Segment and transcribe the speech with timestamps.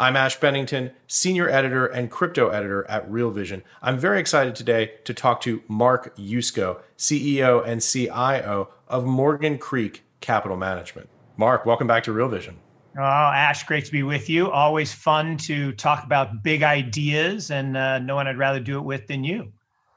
[0.00, 3.62] I'm Ash Bennington, Senior Editor and Crypto Editor at Real Vision.
[3.82, 10.02] I'm very excited today to talk to Mark Yusko, CEO and CIO of Morgan Creek
[10.22, 11.10] Capital Management.
[11.36, 12.56] Mark, welcome back to Real Vision.
[12.96, 14.50] Oh, Ash, great to be with you.
[14.50, 18.84] Always fun to talk about big ideas, and uh, no one I'd rather do it
[18.84, 19.52] with than you.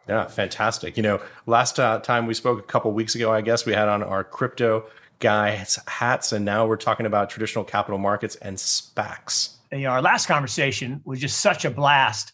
[0.10, 0.98] Yeah, fantastic.
[0.98, 3.88] You know, last uh, time we spoke a couple weeks ago, I guess we had
[3.88, 4.84] on our crypto
[5.20, 10.02] guys hats, and now we're talking about traditional capital markets and SPACs you know, our
[10.02, 12.32] last conversation was just such a blast.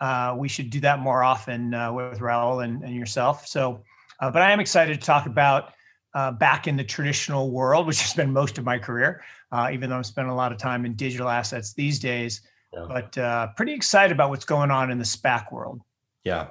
[0.00, 3.46] Uh, we should do that more often uh, with Raul and, and yourself.
[3.46, 3.82] So,
[4.20, 5.72] uh, but I am excited to talk about
[6.14, 9.22] uh, back in the traditional world, which has been most of my career,
[9.52, 12.42] uh, even though I'm spending a lot of time in digital assets these days.
[12.72, 12.86] Yeah.
[12.88, 15.80] But uh, pretty excited about what's going on in the SPAC world.
[16.24, 16.48] Yeah,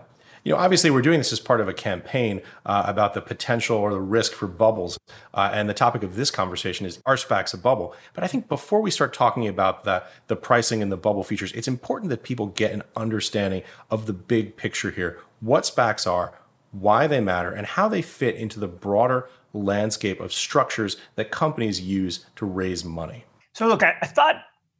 [0.47, 3.75] you know, obviously, we're doing this as part of a campaign uh, about the potential
[3.75, 4.97] or the risk for bubbles.
[5.33, 7.93] Uh, and the topic of this conversation is are SPACs a bubble?
[8.13, 11.51] But I think before we start talking about the, the pricing and the bubble features,
[11.51, 16.39] it's important that people get an understanding of the big picture here what SPACs are,
[16.71, 21.81] why they matter, and how they fit into the broader landscape of structures that companies
[21.81, 23.25] use to raise money.
[23.51, 24.35] So, look, I, I thought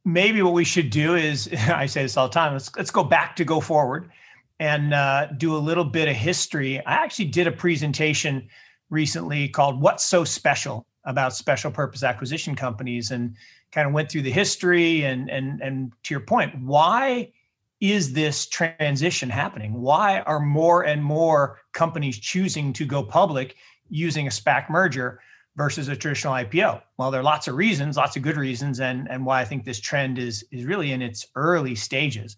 [0.05, 3.03] maybe what we should do is I say this all the time let's, let's go
[3.03, 4.09] back to go forward
[4.59, 6.83] and uh, do a little bit of history.
[6.85, 8.47] I actually did a presentation
[8.89, 13.35] recently called What's So Special about special purpose acquisition companies and
[13.71, 17.31] kind of went through the history and and and to your point, why
[17.79, 19.73] is this transition happening?
[19.73, 23.55] Why are more and more companies choosing to go public
[23.89, 25.21] using a SPAC merger
[25.55, 26.81] versus a traditional IPO?
[26.97, 29.63] Well, there are lots of reasons, lots of good reasons, and, and why I think
[29.63, 32.37] this trend is, is really in its early stages.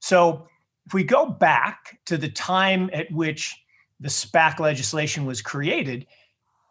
[0.00, 0.48] So
[0.86, 3.56] if we go back to the time at which
[4.00, 6.06] the SPAC legislation was created,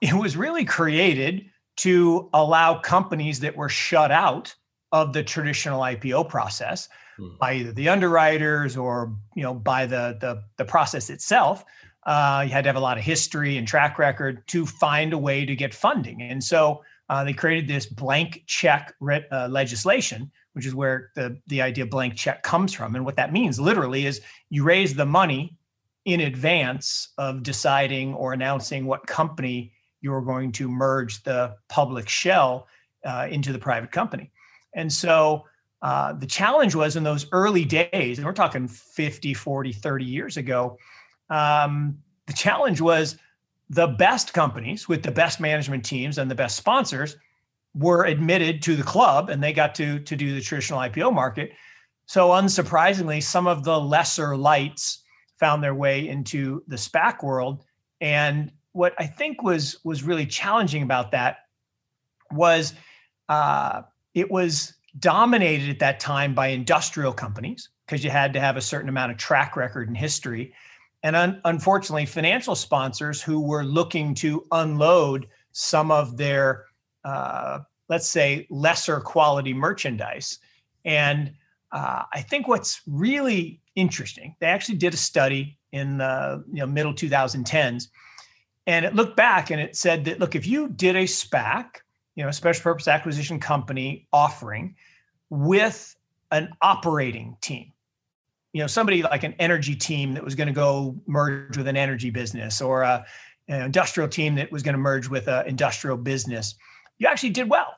[0.01, 1.45] it was really created
[1.77, 4.53] to allow companies that were shut out
[4.91, 7.29] of the traditional IPO process hmm.
[7.39, 11.63] by either the underwriters or you know by the the, the process itself.
[12.05, 15.17] Uh, you had to have a lot of history and track record to find a
[15.17, 20.31] way to get funding, and so uh, they created this blank check re- uh, legislation,
[20.53, 22.95] which is where the, the idea of blank check comes from.
[22.95, 25.57] And what that means literally is you raise the money
[26.05, 29.71] in advance of deciding or announcing what company
[30.01, 32.67] you're going to merge the public shell
[33.05, 34.31] uh, into the private company.
[34.73, 35.45] And so
[35.81, 40.37] uh, the challenge was in those early days, and we're talking 50, 40, 30 years
[40.37, 40.77] ago,
[41.29, 43.17] um, the challenge was
[43.69, 47.17] the best companies with the best management teams and the best sponsors
[47.75, 51.51] were admitted to the club and they got to to do the traditional IPO market.
[52.05, 55.03] So unsurprisingly, some of the lesser lights
[55.39, 57.63] found their way into the SPAC world.
[58.01, 61.37] And what I think was was really challenging about that
[62.31, 62.73] was
[63.29, 68.57] uh, it was dominated at that time by industrial companies because you had to have
[68.57, 70.53] a certain amount of track record and history.
[71.03, 76.65] And un- unfortunately, financial sponsors who were looking to unload some of their
[77.03, 80.39] uh, let's say, lesser quality merchandise.
[80.85, 81.33] And
[81.71, 86.67] uh, I think what's really interesting, they actually did a study in the you know,
[86.67, 87.87] middle 2010s,
[88.65, 91.77] and it looked back and it said that look, if you did a SPAC,
[92.15, 94.75] you know, a special purpose acquisition company offering
[95.29, 95.95] with
[96.31, 97.71] an operating team,
[98.53, 101.77] you know, somebody like an energy team that was going to go merge with an
[101.77, 103.05] energy business or a,
[103.47, 106.55] an industrial team that was going to merge with an industrial business
[106.99, 107.75] you actually did well.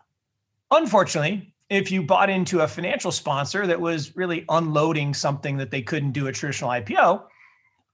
[0.71, 5.81] Unfortunately, if you bought into a financial sponsor that was really unloading something that they
[5.81, 7.23] couldn't do a traditional IPO,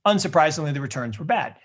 [0.08, 1.56] unsurprisingly, the returns were bad.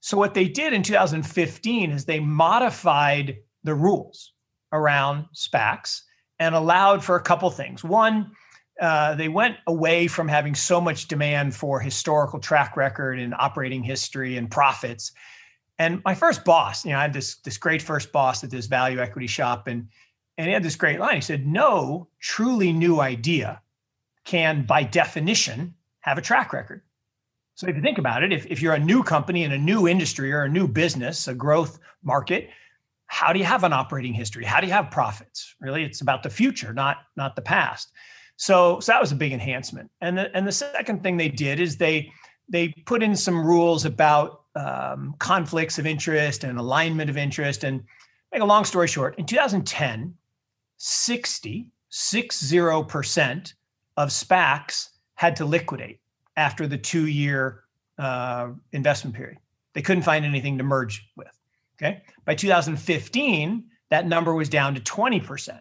[0.00, 4.32] So, what they did in 2015 is they modified the rules
[4.72, 6.02] around SPACs
[6.38, 7.82] and allowed for a couple things.
[7.82, 8.30] One,
[8.80, 13.82] uh, they went away from having so much demand for historical track record and operating
[13.82, 15.12] history and profits
[15.78, 18.66] and my first boss, you know, I had this this great first boss at this
[18.66, 19.88] value equity shop, and
[20.36, 21.16] and he had this great line.
[21.16, 23.62] He said, "No truly new idea
[24.24, 26.82] can, by definition, have a track record.
[27.54, 29.88] So if you think about it, if, if you're a new company in a new
[29.88, 32.50] industry or a new business, a growth market,
[33.06, 34.44] how do you have an operating history?
[34.44, 35.54] How do you have profits?
[35.60, 37.90] Really, it's about the future, not not the past.
[38.36, 39.90] So, so that was a big enhancement.
[40.00, 42.12] And the and the second thing they did is they
[42.48, 47.64] they put in some rules about um, conflicts of interest and alignment of interest.
[47.64, 47.84] And
[48.32, 50.14] make a long story short, in 2010,
[50.76, 53.52] 60, 60%
[53.96, 56.00] of SPACs had to liquidate
[56.36, 57.64] after the two year
[57.98, 59.38] uh, investment period.
[59.74, 61.38] They couldn't find anything to merge with.
[61.80, 62.02] Okay.
[62.24, 65.60] By 2015, that number was down to 20%.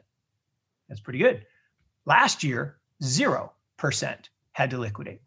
[0.89, 1.45] That's pretty good.
[2.05, 3.49] Last year, 0%
[4.53, 5.21] had to liquidate.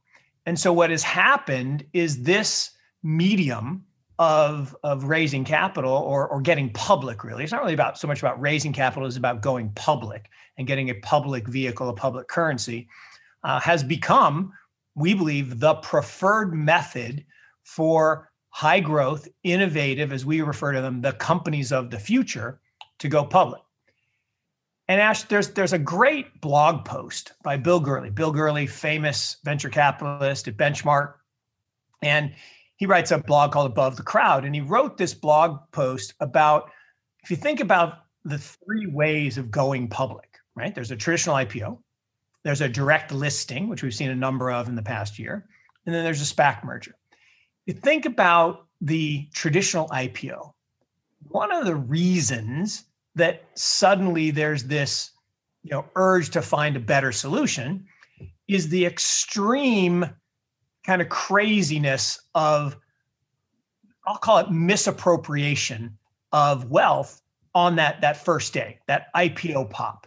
[0.46, 2.70] And so what has happened is this
[3.02, 3.85] medium
[4.19, 7.43] of, of raising capital or, or getting public, really.
[7.43, 10.91] It's not really about so much about raising capital, it's about going public and getting
[10.91, 12.87] a public vehicle, a public currency,
[13.44, 14.52] uh, has become,
[14.94, 17.25] we believe, the preferred method
[17.62, 22.61] for high growth, innovative, as we refer to them, the companies of the future
[22.99, 23.62] to go public.
[24.88, 28.11] And Ash, there's there's a great blog post by Bill Gurley.
[28.11, 31.14] Bill Gurley, famous venture capitalist at Benchmark,
[32.02, 32.35] and
[32.81, 34.47] he writes a blog called Above the Crowd.
[34.47, 36.71] And he wrote this blog post about
[37.23, 40.75] if you think about the three ways of going public, right?
[40.75, 41.79] There's a traditional IPO,
[42.43, 45.47] there's a direct listing, which we've seen a number of in the past year,
[45.85, 46.97] and then there's a SPAC merger.
[47.67, 50.55] You think about the traditional IPO.
[51.29, 55.11] One of the reasons that suddenly there's this
[55.62, 57.85] you know urge to find a better solution
[58.49, 60.09] is the extreme
[60.85, 62.77] kind of craziness of
[64.06, 65.97] I'll call it misappropriation
[66.32, 67.21] of wealth
[67.55, 70.06] on that that first day, that IPO pop.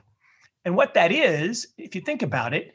[0.65, 2.73] And what that is, if you think about it,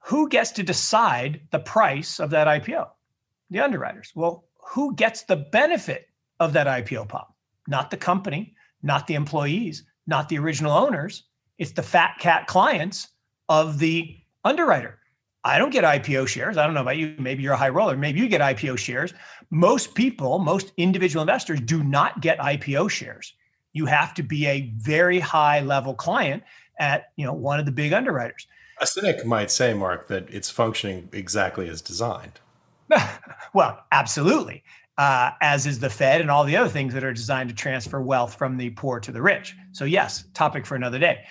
[0.00, 2.88] who gets to decide the price of that IPO?
[3.50, 4.12] The underwriters.
[4.14, 6.08] Well, who gets the benefit
[6.40, 7.34] of that IPO pop?
[7.66, 11.24] Not the company, not the employees, not the original owners.
[11.58, 13.08] It's the fat cat clients
[13.48, 14.97] of the underwriter.
[15.44, 16.56] I don't get IPO shares.
[16.56, 17.14] I don't know about you.
[17.18, 17.96] Maybe you're a high roller.
[17.96, 19.14] Maybe you get IPO shares.
[19.50, 23.34] Most people, most individual investors do not get IPO shares.
[23.72, 26.42] You have to be a very high level client
[26.80, 28.46] at you know one of the big underwriters.
[28.80, 32.40] A cynic might say, Mark, that it's functioning exactly as designed.
[33.54, 34.62] well, absolutely
[34.98, 38.02] uh, as is the Fed and all the other things that are designed to transfer
[38.02, 39.54] wealth from the poor to the rich.
[39.72, 41.24] So, yes, topic for another day.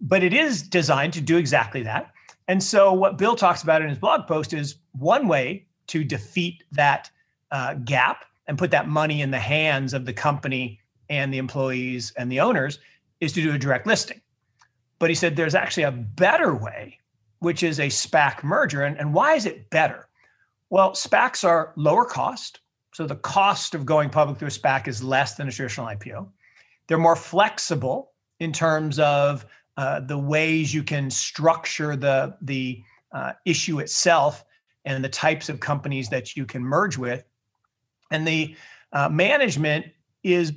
[0.00, 2.12] But it is designed to do exactly that.
[2.48, 6.64] And so, what Bill talks about in his blog post is one way to defeat
[6.72, 7.10] that
[7.50, 12.12] uh, gap and put that money in the hands of the company and the employees
[12.16, 12.78] and the owners
[13.20, 14.20] is to do a direct listing.
[14.98, 16.98] But he said there's actually a better way,
[17.40, 18.82] which is a SPAC merger.
[18.82, 20.08] And, and why is it better?
[20.70, 22.60] Well, SPACs are lower cost,
[22.94, 26.28] so the cost of going public through a SPAC is less than a traditional IPO.
[26.86, 29.46] They're more flexible in terms of
[29.76, 32.82] uh, the ways you can structure the the
[33.12, 34.44] uh, issue itself
[34.84, 37.24] and the types of companies that you can merge with.
[38.10, 38.56] And the
[38.92, 39.86] uh, management
[40.22, 40.52] is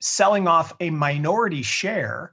[0.00, 2.32] selling off a minority share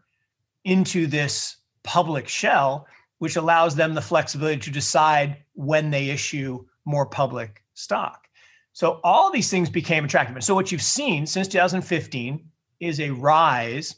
[0.64, 2.88] into this public shell,
[3.20, 8.28] which allows them the flexibility to decide when they issue more public stock.
[8.74, 10.36] So all these things became attractive.
[10.36, 12.44] And so what you've seen since 2015
[12.80, 13.96] is a rise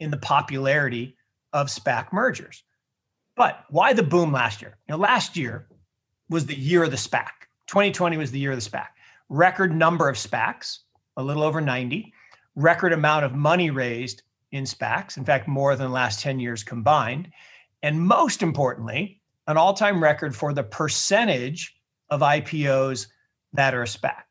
[0.00, 1.16] in the popularity
[1.52, 2.62] of SPAC mergers.
[3.36, 4.76] But why the boom last year?
[4.88, 5.68] Know, last year
[6.28, 7.28] was the year of the SPAC.
[7.68, 8.88] 2020 was the year of the SPAC.
[9.28, 10.78] Record number of SPACs,
[11.16, 12.12] a little over 90.
[12.56, 15.16] Record amount of money raised in SPACs.
[15.16, 17.30] In fact, more than the last 10 years combined.
[17.82, 21.76] And most importantly, an all-time record for the percentage
[22.10, 23.06] of IPOs
[23.52, 24.22] that are a SPAC.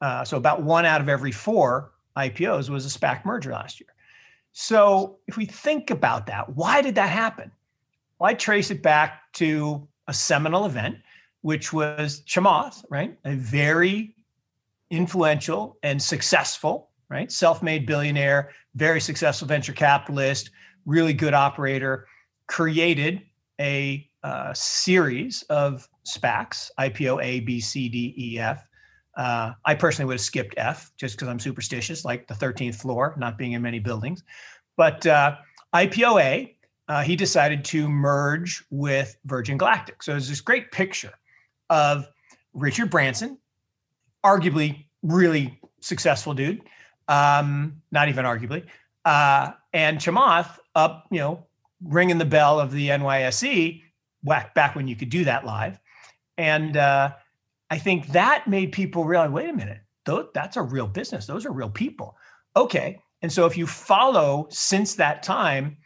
[0.00, 3.88] Uh, so about one out of every four IPOs was a SPAC merger last year.
[4.52, 7.50] So if we think about that, why did that happen?
[8.18, 10.96] Well, I trace it back to a seminal event,
[11.42, 13.16] which was Chamath, right?
[13.24, 14.14] A very
[14.90, 17.30] influential and successful, right?
[17.30, 20.50] Self-made billionaire, very successful venture capitalist,
[20.84, 22.06] really good operator,
[22.48, 23.22] created
[23.60, 28.66] a uh, series of SPACs, IPO A, B, C, D, E, F.
[29.20, 33.14] Uh, I personally would have skipped F just because I'm superstitious, like the 13th floor,
[33.18, 34.22] not being in many buildings.
[34.78, 35.36] But uh,
[35.74, 36.56] IPO A,
[36.88, 40.02] uh, he decided to merge with Virgin Galactic.
[40.02, 41.12] So there's this great picture
[41.68, 42.08] of
[42.54, 43.36] Richard Branson,
[44.24, 46.62] arguably really successful dude,
[47.08, 48.64] um, not even arguably,
[49.04, 51.44] uh, and Chamath up, you know,
[51.84, 53.82] ringing the bell of the NYSE
[54.22, 55.78] back back when you could do that live,
[56.38, 57.10] and uh,
[57.70, 59.80] I think that made people realize, wait a minute,
[60.34, 61.26] that's a real business.
[61.26, 62.16] Those are real people.
[62.56, 65.76] Okay, and so if you follow since that time,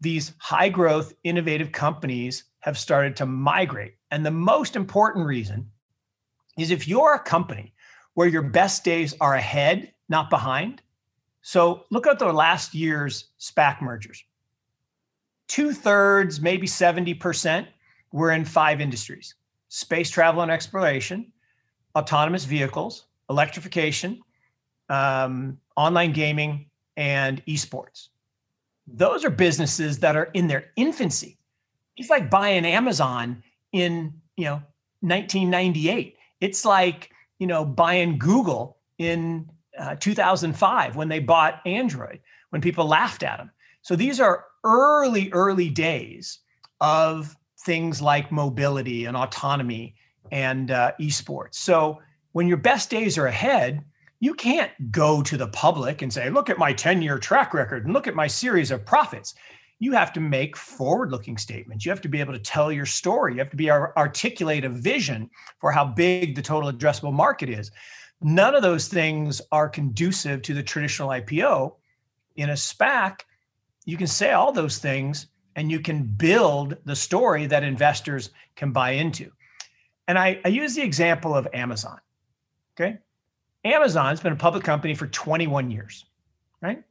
[0.00, 5.70] these high growth, innovative companies have started to migrate, and the most important reason
[6.58, 7.72] is if you're a company
[8.14, 10.82] where your best days are ahead, not behind.
[11.40, 14.22] So look at the last year's SPAC mergers.
[15.48, 17.66] Two thirds, maybe 70%,
[18.12, 19.34] were in five industries
[19.72, 21.32] space travel and exploration,
[21.96, 24.20] autonomous vehicles, electrification,
[24.90, 26.66] um, online gaming,
[26.98, 28.08] and esports.
[28.86, 31.38] Those are businesses that are in their infancy.
[31.96, 34.62] It's like buying Amazon in you know
[35.00, 36.18] 1998.
[36.42, 39.48] It's like you know buying Google in
[39.78, 43.50] uh, 2005 when they bought Android, when people laughed at them.
[43.80, 46.40] So these are early, early days
[46.82, 49.94] of things like mobility and autonomy
[50.30, 51.54] and uh, esports.
[51.54, 52.00] So
[52.32, 53.84] when your best days are ahead,
[54.20, 57.84] you can't go to the public and say, look at my 10 year track record
[57.84, 59.34] and look at my series of profits.
[59.78, 61.84] You have to make forward looking statements.
[61.84, 63.32] You have to be able to tell your story.
[63.32, 65.28] You have to be able to articulate a vision
[65.60, 67.72] for how big the total addressable market is.
[68.20, 71.74] None of those things are conducive to the traditional IPO.
[72.36, 73.22] In a SPAC,
[73.84, 78.72] you can say all those things and you can build the story that investors can
[78.72, 79.30] buy into.
[80.08, 81.98] And I, I use the example of Amazon.
[82.74, 82.98] Okay.
[83.64, 86.04] Amazon's been a public company for 21 years,
[86.60, 86.82] right?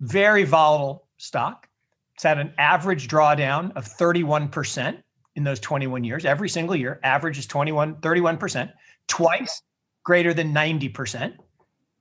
[0.00, 1.68] Very volatile stock.
[2.14, 5.02] It's had an average drawdown of 31%
[5.34, 6.24] in those 21 years.
[6.24, 8.72] Every single year, average is 21, 31%,
[9.06, 9.62] twice
[10.02, 11.34] greater than 90%.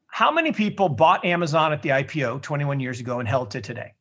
[0.07, 3.93] How many people bought Amazon at the IPO 21 years ago and held to today?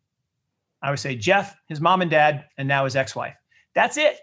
[0.85, 3.35] I would say Jeff, his mom and dad, and now his ex wife.
[3.75, 4.19] That's it.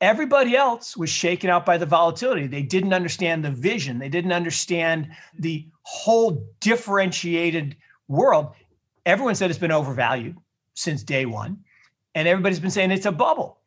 [0.00, 2.46] Everybody else was shaken out by the volatility.
[2.46, 7.76] They didn't understand the vision, they didn't understand the whole differentiated
[8.08, 8.54] world.
[9.04, 10.36] Everyone said it's been overvalued
[10.74, 11.58] since day one,
[12.14, 13.58] and everybody's been saying it's a bubble,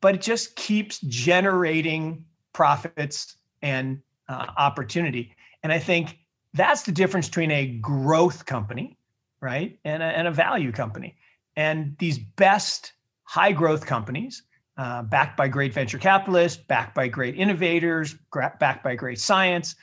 [0.00, 5.34] but it just keeps generating profits and uh, opportunity.
[5.64, 6.18] And I think
[6.54, 8.96] that's the difference between a growth company,
[9.40, 11.16] right, and a, and a value company.
[11.60, 14.44] And these best high growth companies,
[14.78, 19.74] uh, backed by great venture capitalists, backed by great innovators, backed by great science,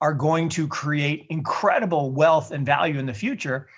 [0.00, 3.68] are going to create incredible wealth and value in the future.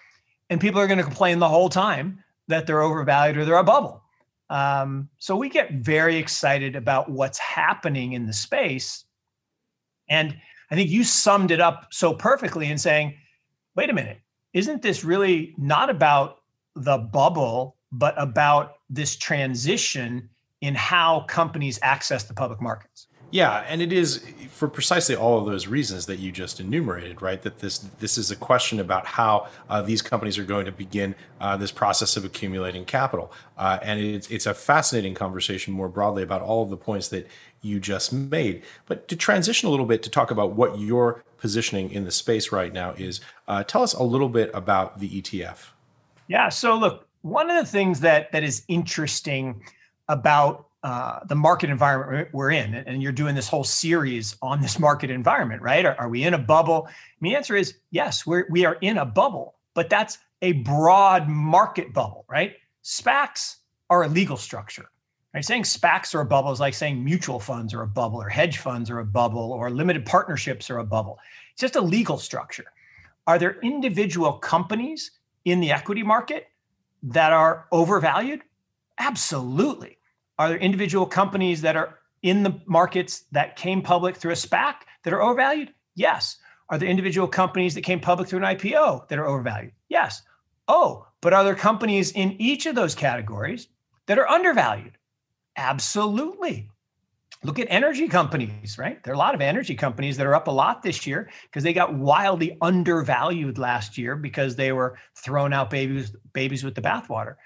[0.51, 3.65] And people are going to complain the whole time that they're overvalued or they're a
[3.65, 4.05] bubble.
[4.51, 9.05] Um, so we get very excited about what's happening in the space
[10.09, 10.37] and
[10.71, 13.17] I think you summed it up so perfectly in saying,
[13.75, 14.21] wait a minute,
[14.53, 16.38] isn't this really not about
[16.85, 20.29] the bubble, but about this transition
[20.61, 23.09] in how companies access the public markets?
[23.31, 27.41] Yeah, and it is for precisely all of those reasons that you just enumerated, right?
[27.43, 31.15] That this this is a question about how uh, these companies are going to begin
[31.39, 36.23] uh, this process of accumulating capital, uh, and it's it's a fascinating conversation more broadly
[36.23, 37.29] about all of the points that
[37.61, 38.63] you just made.
[38.87, 42.51] But to transition a little bit to talk about what your positioning in the space
[42.51, 45.73] right now is, uh, tell us a little bit about the ETF.
[46.29, 46.51] Yeah.
[46.51, 49.63] So look, one of the things that that is interesting
[50.09, 54.79] about uh, the market environment we're in, and you're doing this whole series on this
[54.79, 55.85] market environment, right?
[55.85, 56.89] Are, are we in a bubble?
[57.21, 61.93] The answer is yes, we're we are in a bubble, but that's a broad market
[61.93, 62.55] bubble, right?
[62.85, 63.57] SPACs
[63.91, 64.89] are a legal structure.
[65.35, 65.45] Right?
[65.45, 68.59] Saying SPACs are a bubble is like saying mutual funds are a bubble, or hedge
[68.59, 71.19] funds are a bubble, or limited partnerships are a bubble.
[71.53, 72.67] It's just a legal structure.
[73.27, 75.11] Are there individual companies
[75.51, 76.49] in the equity market
[77.03, 78.43] that are overvalued?
[78.99, 79.99] Absolutely.
[80.39, 84.75] Are there individual companies that are in the markets that came public through a SPAC
[85.05, 85.73] that are overvalued?
[85.95, 86.37] Yes.
[86.71, 89.73] Are there individual companies that came public through an IPO that are overvalued?
[89.89, 90.23] Yes.
[90.67, 93.69] Oh, but are there companies in each of those categories
[94.07, 94.99] that are undervalued?
[95.57, 96.71] Absolutely.
[97.45, 99.03] Look at energy companies, right?
[99.05, 101.63] There are a lot of energy companies that are up a lot this year because
[101.63, 106.83] they got wildly undervalued last year because they were thrown out babies babies with the
[106.83, 107.37] bathwater.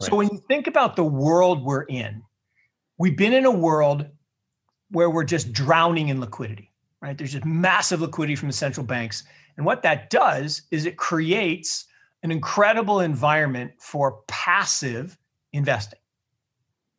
[0.00, 0.10] Right.
[0.10, 2.22] So when you think about the world we're in,
[2.98, 4.06] we've been in a world
[4.90, 7.16] where we're just drowning in liquidity, right?
[7.18, 9.24] There's just massive liquidity from the central banks.
[9.56, 11.86] And what that does is it creates
[12.22, 15.18] an incredible environment for passive
[15.52, 15.98] investing.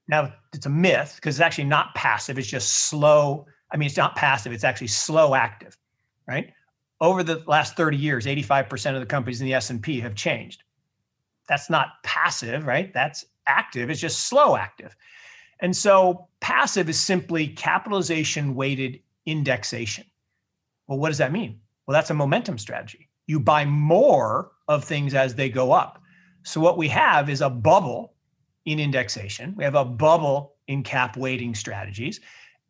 [0.07, 3.45] Now, it's a myth because it's actually not passive, it's just slow.
[3.71, 5.77] I mean, it's not passive, it's actually slow active,
[6.27, 6.51] right?
[7.01, 10.63] Over the last 30 years, 85% of the companies in the S&P have changed.
[11.47, 12.93] That's not passive, right?
[12.93, 14.95] That's active, it's just slow active.
[15.59, 20.05] And so passive is simply capitalization weighted indexation.
[20.87, 21.59] Well, what does that mean?
[21.85, 23.09] Well, that's a momentum strategy.
[23.27, 26.01] You buy more of things as they go up.
[26.43, 28.14] So what we have is a bubble
[28.65, 29.53] in indexation.
[29.55, 32.19] We have a bubble in cap weighting strategies.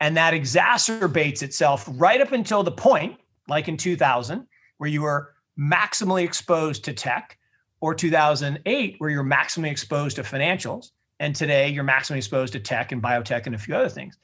[0.01, 4.45] And that exacerbates itself right up until the point, like in 2000,
[4.77, 7.37] where you were maximally exposed to tech,
[7.81, 10.91] or 2008, where you're maximally exposed to financials.
[11.19, 14.17] And today you're maximally exposed to tech and biotech and a few other things.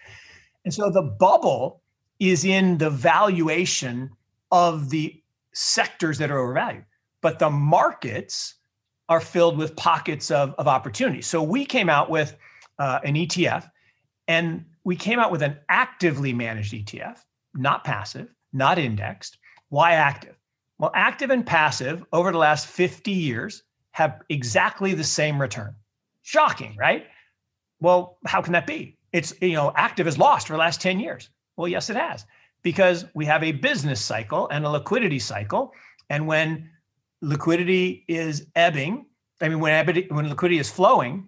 [0.66, 1.82] And so the bubble
[2.20, 4.10] is in the valuation
[4.52, 5.22] of the
[5.54, 6.86] sectors that are overvalued,
[7.22, 8.56] but the markets
[9.12, 11.22] are filled with pockets of, of opportunity.
[11.22, 12.38] So we came out with
[12.80, 13.70] uh, an ETF
[14.30, 17.18] and we came out with an actively managed ETF,
[17.54, 19.38] not passive, not indexed.
[19.68, 20.38] Why active?
[20.80, 25.76] Well, active and passive over the last 50 years have exactly the same return.
[26.22, 27.08] Shocking, right?
[27.82, 28.98] Well, how can that be?
[29.12, 31.30] It's, you know, active has lost for the last 10 years.
[31.58, 32.26] Well, yes, it has,
[32.64, 35.74] because we have a business cycle and a liquidity cycle.
[36.10, 36.70] And when
[37.22, 39.06] liquidity is ebbing,
[39.42, 41.28] I mean, when, when liquidity is flowing,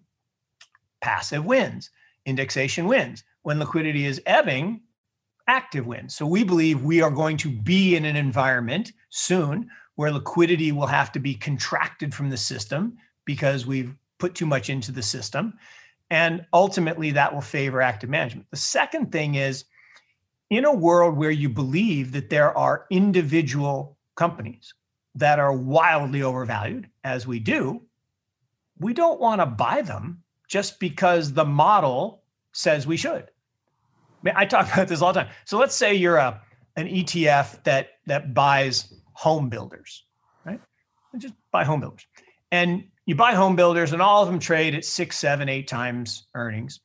[1.01, 1.89] passive wins,
[2.25, 3.23] indexation wins.
[3.43, 4.81] When liquidity is ebbing,
[5.47, 6.15] active wins.
[6.15, 10.87] So we believe we are going to be in an environment soon where liquidity will
[10.87, 15.53] have to be contracted from the system because we've put too much into the system.
[16.09, 18.47] And ultimately, that will favor active management.
[18.51, 19.65] The second thing is
[20.49, 24.73] in a world where you believe that there are individual companies
[25.15, 27.81] that are wildly overvalued, as we do,
[28.79, 33.23] we don't want to buy them just because the model says we should.
[33.23, 35.31] I, mean, I talk about this all the time.
[35.45, 36.41] So let's say you're a
[36.75, 40.05] an ETF that that buys home builders,
[40.45, 40.59] right?
[41.17, 42.05] Just buy home builders.
[42.51, 46.27] And you buy home builders and all of them trade at six, seven, eight times
[46.35, 46.79] earnings.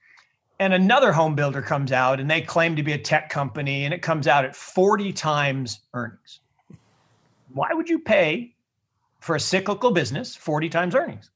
[0.61, 3.95] And another home builder comes out and they claim to be a tech company and
[3.95, 6.41] it comes out at 40 times earnings.
[7.53, 8.55] Why would you pay
[9.21, 11.31] for a cyclical business 40 times earnings?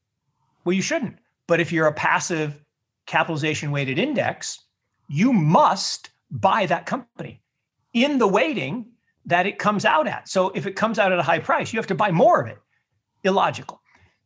[0.65, 1.17] Well, you shouldn't.
[1.47, 2.63] But if you're a passive
[3.05, 4.59] capitalization weighted index,
[5.09, 7.41] you must buy that company
[7.93, 8.87] in the weighting
[9.25, 10.27] that it comes out at.
[10.27, 12.47] So if it comes out at a high price, you have to buy more of
[12.47, 12.57] it.
[13.23, 13.81] Illogical.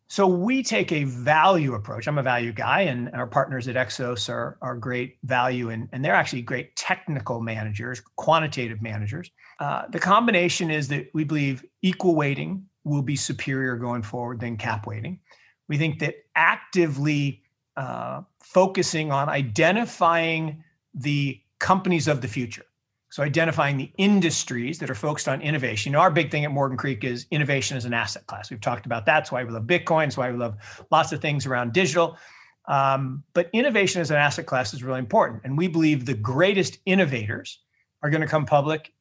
[0.10, 2.08] So we take a value approach.
[2.08, 6.04] I'm a value guy, and our partners at Exos are, are great value, and, and
[6.04, 9.30] they're actually great technical managers, quantitative managers.
[9.60, 14.56] Uh, the combination is that we believe equal weighting will be superior going forward than
[14.56, 15.20] cap weighting.
[15.68, 17.44] We think that actively
[17.76, 22.64] uh, focusing on identifying the companies of the future.
[23.10, 25.92] So identifying the industries that are focused on innovation.
[25.92, 28.50] You know, our big thing at Morgan Creek is innovation as an asset class.
[28.50, 29.14] We've talked about that.
[29.14, 30.06] That's why we love Bitcoin.
[30.06, 30.58] That's why we love
[30.92, 32.18] lots of things around digital.
[32.68, 35.42] Um, but innovation as an asset class is really important.
[35.46, 37.60] And we believe the greatest innovators
[38.04, 38.94] are going to come public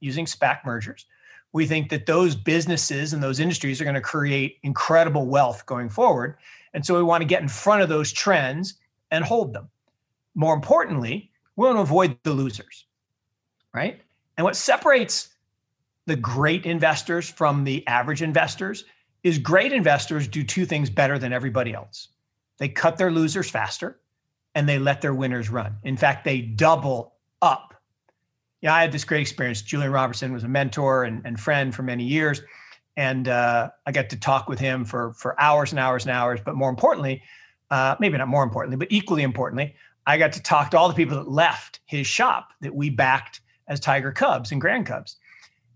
[0.00, 1.06] using SPAC mergers.
[1.52, 5.88] We think that those businesses and those industries are going to create incredible wealth going
[5.88, 6.36] forward.
[6.74, 8.74] And so we want to get in front of those trends
[9.10, 9.70] and hold them.
[10.34, 12.84] More importantly, we want to avoid the losers
[13.76, 14.00] right?
[14.36, 15.28] And what separates
[16.06, 18.84] the great investors from the average investors
[19.22, 22.08] is great investors do two things better than everybody else.
[22.58, 24.00] They cut their losers faster
[24.54, 25.76] and they let their winners run.
[25.84, 27.74] In fact, they double up.
[28.62, 29.62] Yeah, I had this great experience.
[29.62, 32.40] Julian Robertson was a mentor and, and friend for many years.
[32.96, 36.40] And uh, I got to talk with him for, for hours and hours and hours.
[36.42, 37.22] But more importantly,
[37.70, 39.74] uh, maybe not more importantly, but equally importantly,
[40.06, 43.40] I got to talk to all the people that left his shop that we backed
[43.68, 45.16] as Tiger Cubs and Grand Cubs.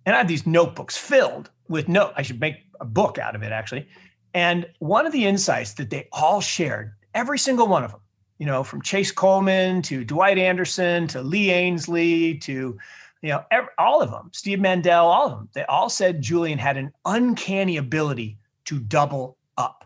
[0.07, 2.12] And I had these notebooks filled with note.
[2.16, 3.88] I should make a book out of it actually.
[4.35, 8.00] And one of the insights that they all shared, every single one of them,
[8.38, 12.79] you know, from Chase Coleman to Dwight Anderson to Lee Ainslie to,
[13.22, 16.59] you know, every, all of them, Steve Mandel, all of them, they all said Julian
[16.59, 19.85] had an uncanny ability to double up.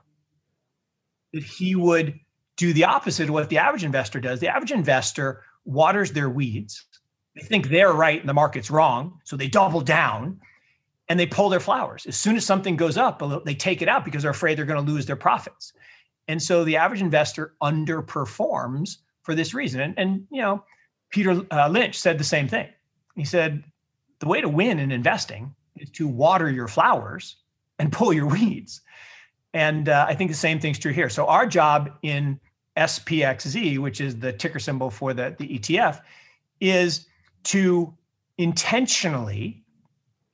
[1.33, 2.19] That he would
[2.57, 4.39] do the opposite of what the average investor does.
[4.39, 6.85] The average investor waters their weeds
[7.35, 9.21] they think they're right and the market's wrong.
[9.25, 10.41] So they double down
[11.09, 12.07] and they pull their flowers.
[12.07, 14.85] As soon as something goes up, they take it out because they're afraid they're going
[14.85, 15.73] to lose their profits.
[16.29, 19.81] And so the average investor underperforms for this reason.
[19.81, 20.65] And, and you know,
[21.11, 22.69] Peter uh, Lynch said the same thing.
[23.15, 23.63] He said,
[24.21, 27.37] the way to win in investing is to water your flowers
[27.79, 28.81] and pull your weeds.
[29.53, 31.09] And uh, I think the same thing's true here.
[31.09, 32.41] So our job in
[32.77, 36.01] SPXZ, which is the ticker symbol for the, the ETF,
[36.61, 37.07] is
[37.45, 37.95] to
[38.39, 39.63] intentionally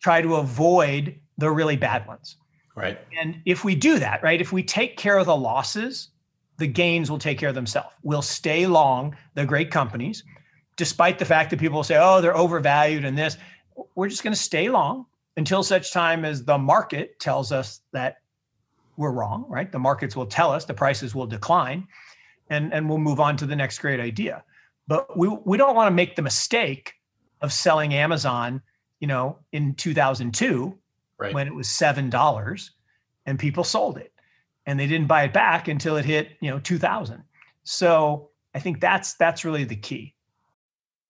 [0.01, 2.37] try to avoid the really bad ones.
[2.75, 2.99] Right.
[3.21, 6.09] And if we do that, right, if we take care of the losses,
[6.57, 7.89] the gains will take care of themselves.
[8.03, 10.25] We'll stay long the great companies,
[10.77, 13.37] despite the fact that people say, oh, they're overvalued and this.
[13.95, 18.17] We're just going to stay long until such time as the market tells us that
[18.97, 19.71] we're wrong, right?
[19.73, 21.89] The markets will tell us the prices will decline
[22.51, 24.45] and, and we'll move on to the next great idea.
[24.87, 26.95] But we, we don't want to make the mistake
[27.41, 28.63] of selling Amazon,
[29.01, 30.77] you know, in 2002
[31.19, 31.35] right.
[31.35, 32.71] when it was $7
[33.27, 34.13] and people sold it
[34.67, 37.23] and they didn't buy it back until it hit, you know, 2000.
[37.65, 40.15] So I think that's that's really the key.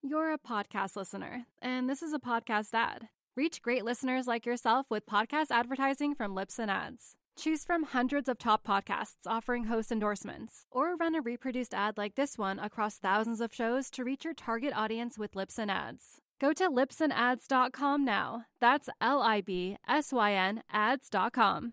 [0.03, 3.09] You're a podcast listener, and this is a podcast ad.
[3.37, 7.16] Reach great listeners like yourself with podcast advertising from Libsyn Ads.
[7.40, 12.14] Choose from hundreds of top podcasts offering host endorsements, or run a reproduced ad like
[12.14, 16.20] this one across thousands of shows to reach your target audience with Libsyn Ads.
[16.38, 18.44] Go to libsynads.com now.
[18.61, 21.72] That's L I B S Y N ads.com.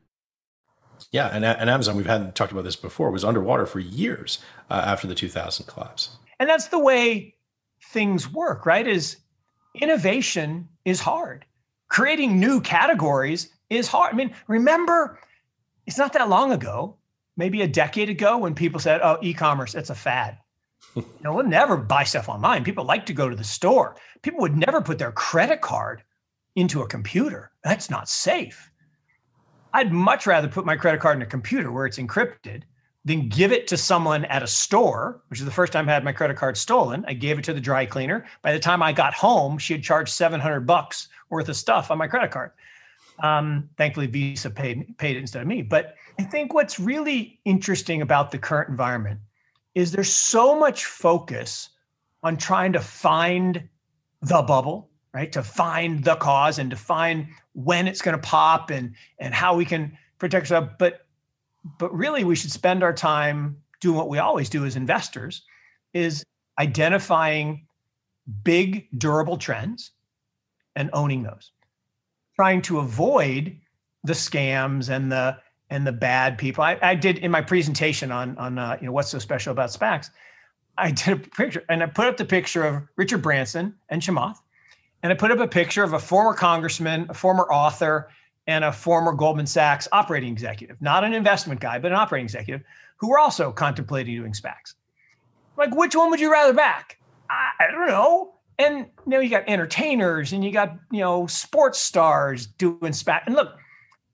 [1.11, 4.83] Yeah, and, and Amazon, we've had talked about this before, was underwater for years uh,
[4.85, 6.15] after the 2000 collapse.
[6.39, 7.35] And that's the way
[7.83, 8.87] things work, right?
[8.87, 9.17] Is
[9.75, 11.43] innovation is hard.
[11.89, 14.13] Creating new categories is hard.
[14.13, 15.19] I mean, remember,
[15.87, 16.97] it's not that long ago,
[17.37, 20.37] maybe a decade ago, when people said, "Oh, e-commerce, it's a fad."
[20.95, 22.63] you know, we'll never buy stuff online.
[22.63, 23.95] People like to go to the store.
[24.21, 26.03] People would never put their credit card
[26.55, 27.51] into a computer.
[27.63, 28.71] That's not safe.
[29.73, 32.63] I'd much rather put my credit card in a computer where it's encrypted
[33.05, 36.03] than give it to someone at a store, which is the first time I had
[36.03, 37.05] my credit card stolen.
[37.07, 38.25] I gave it to the dry cleaner.
[38.41, 41.97] By the time I got home, she had charged 700 bucks worth of stuff on
[41.97, 42.51] my credit card.
[43.19, 45.61] Um, thankfully, Visa paid, paid it instead of me.
[45.61, 49.19] But I think what's really interesting about the current environment
[49.75, 51.69] is there's so much focus
[52.23, 53.67] on trying to find
[54.21, 55.31] the bubble, right?
[55.31, 59.55] To find the cause and to find when it's going to pop and and how
[59.55, 60.69] we can protect ourselves.
[60.79, 61.05] But
[61.79, 65.43] but really, we should spend our time doing what we always do as investors,
[65.93, 66.23] is
[66.59, 67.67] identifying
[68.43, 69.91] big durable trends
[70.75, 71.51] and owning those,
[72.37, 73.57] trying to avoid
[74.03, 75.37] the scams and the
[75.69, 76.63] and the bad people.
[76.63, 79.69] I, I did in my presentation on on uh, you know what's so special about
[79.69, 80.09] SPACs.
[80.77, 84.37] I did a picture and I put up the picture of Richard Branson and Chamath,
[85.03, 88.09] and I put up a picture of a former congressman, a former author,
[88.45, 92.65] and a former Goldman Sachs operating executive, not an investment guy, but an operating executive,
[92.97, 94.75] who were also contemplating doing SPACs.
[95.57, 96.99] Like, which one would you rather back?
[97.29, 98.35] I, I don't know.
[98.59, 103.21] And know, you got entertainers and you got you know sports stars doing SPAC.
[103.25, 103.55] And look,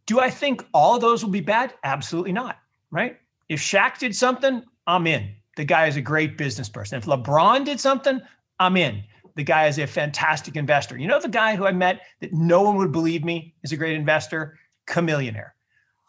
[0.06, 1.74] do I think all of those will be bad?
[1.84, 2.58] Absolutely not.
[2.92, 3.18] Right?
[3.50, 5.34] If Shaq did something, I'm in.
[5.56, 6.98] The guy is a great business person.
[6.98, 8.22] If LeBron did something,
[8.60, 9.04] I'm in
[9.36, 10.98] the guy is a fantastic investor.
[10.98, 13.78] You know the guy who I met that no one would believe me is a
[13.78, 14.60] great investor?
[14.88, 15.52] Chamillionaire.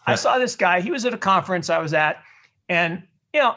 [0.06, 0.80] I saw this guy.
[0.80, 2.22] He was at a conference I was at,
[2.68, 3.54] and you know,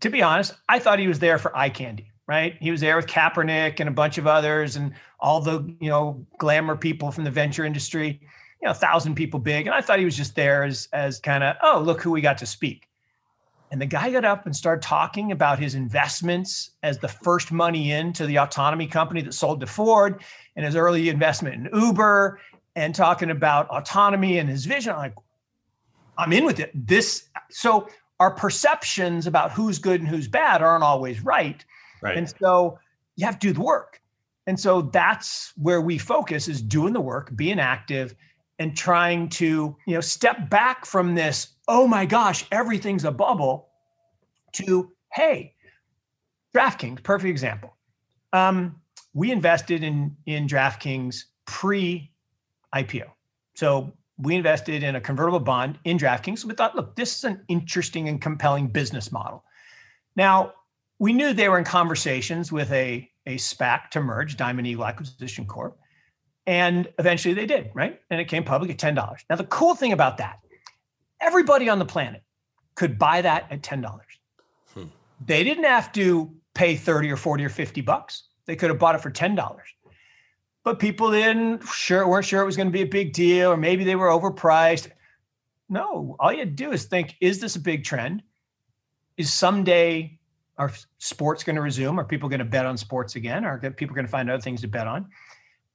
[0.00, 2.11] to be honest, I thought he was there for eye candy.
[2.26, 2.56] Right?
[2.60, 6.24] He was there with Kaepernick and a bunch of others, and all the you know
[6.38, 8.20] glamour people from the venture industry.
[8.60, 11.18] You know, a thousand people big, and I thought he was just there as as
[11.18, 12.88] kind of oh look who we got to speak.
[13.72, 17.92] And the guy got up and started talking about his investments as the first money
[17.92, 20.22] into the autonomy company that sold to Ford
[20.56, 22.38] and his early investment in Uber
[22.76, 24.92] and talking about autonomy and his vision.
[24.92, 25.14] I'm like,
[26.18, 26.70] I'm in with it.
[26.74, 27.88] This so
[28.20, 31.64] our perceptions about who's good and who's bad aren't always right.
[32.02, 32.18] Right.
[32.18, 32.78] And so
[33.16, 34.00] you have to do the work.
[34.46, 38.14] And so that's where we focus is doing the work, being active
[38.58, 43.68] and trying to, you know, step back from this oh my gosh, everything's a bubble,
[44.52, 45.54] to hey,
[46.54, 47.76] DraftKings, perfect example.
[48.32, 48.76] Um,
[49.14, 52.10] we invested in in DraftKings pre
[52.74, 53.04] IPO.
[53.54, 56.44] So we invested in a convertible bond in DraftKings.
[56.44, 59.44] We thought, look, this is an interesting and compelling business model.
[60.16, 60.52] Now,
[61.02, 65.44] we knew they were in conversations with a, a SPAC to merge, Diamond Eagle Acquisition
[65.46, 65.76] Corp.
[66.46, 68.00] And eventually they did, right?
[68.08, 69.16] And it came public at $10.
[69.28, 70.38] Now, the cool thing about that
[71.20, 72.22] Everybody on the planet
[72.76, 73.84] could buy that at $10.
[74.74, 74.84] Hmm.
[75.26, 78.28] They didn't have to pay 30 or 40 or 50 bucks.
[78.46, 79.58] They could have bought it for $10.
[80.62, 83.56] But people didn't sure weren't sure it was going to be a big deal, or
[83.56, 84.88] maybe they were overpriced.
[85.68, 88.22] No, all you had to do is think, is this a big trend?
[89.16, 90.20] Is someday
[90.58, 91.98] our sports going to resume?
[91.98, 93.44] Are people going to bet on sports again?
[93.44, 95.08] Are people going to find other things to bet on?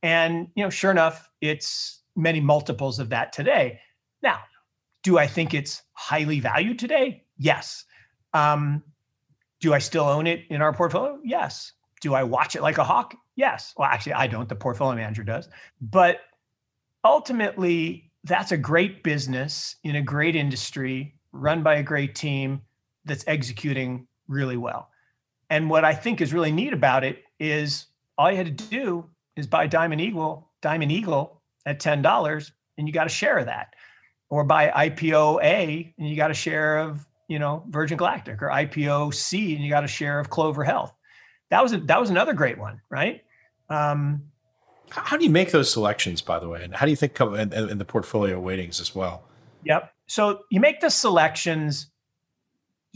[0.04, 3.80] And you know, sure enough, it's many multiples of that today.
[4.22, 4.40] Now,
[5.04, 7.24] do I think it's highly valued today?
[7.38, 7.86] Yes.
[8.34, 8.84] Um,
[9.60, 11.20] do I still own it in our portfolio?
[11.24, 11.74] Yes.
[12.02, 13.16] Do I watch it like a hawk?
[13.36, 13.74] Yes.
[13.78, 14.50] Well, actually, I don't.
[14.50, 15.50] The portfolio manager does.
[15.82, 16.22] But
[17.04, 22.62] ultimately, that's a great business in a great industry run by a great team
[23.06, 24.90] that's executing really well.
[25.50, 27.88] And what I think is really neat about it is
[28.18, 32.88] all you had to do is buy Diamond Eagle, Diamond Eagle at ten dollars, and
[32.88, 33.74] you got a share of that,
[34.30, 38.48] or buy IPO A and you got a share of you know Virgin Galactic, or
[38.48, 40.94] IPO C and you got a share of Clover Health.
[41.50, 43.22] That was a, that was another great one, right?
[43.70, 44.24] Um,
[44.90, 47.54] how do you make those selections, by the way, and how do you think in,
[47.54, 49.24] in the portfolio weightings as well?
[49.64, 49.94] Yep.
[50.08, 51.88] So you make the selections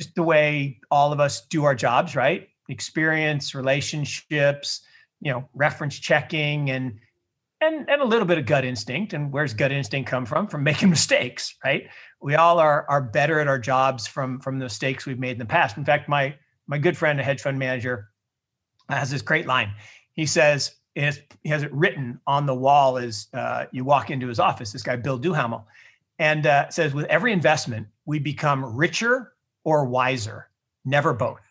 [0.01, 2.49] just the way all of us do our jobs, right?
[2.69, 4.81] Experience, relationships,
[5.19, 6.97] you know, reference checking and
[7.61, 9.13] and and a little bit of gut instinct.
[9.13, 10.47] And where's gut instinct come from?
[10.47, 11.87] From making mistakes, right?
[12.19, 15.39] We all are are better at our jobs from from the mistakes we've made in
[15.39, 15.77] the past.
[15.77, 16.35] In fact, my
[16.65, 18.09] my good friend, a hedge fund manager,
[18.89, 19.73] has this great line.
[20.13, 24.39] He says, he has it written on the wall as uh, you walk into his
[24.39, 25.65] office, this guy, Bill Duhamel,
[26.19, 30.49] and uh, says, with every investment, we become richer or wiser,
[30.85, 31.41] never both.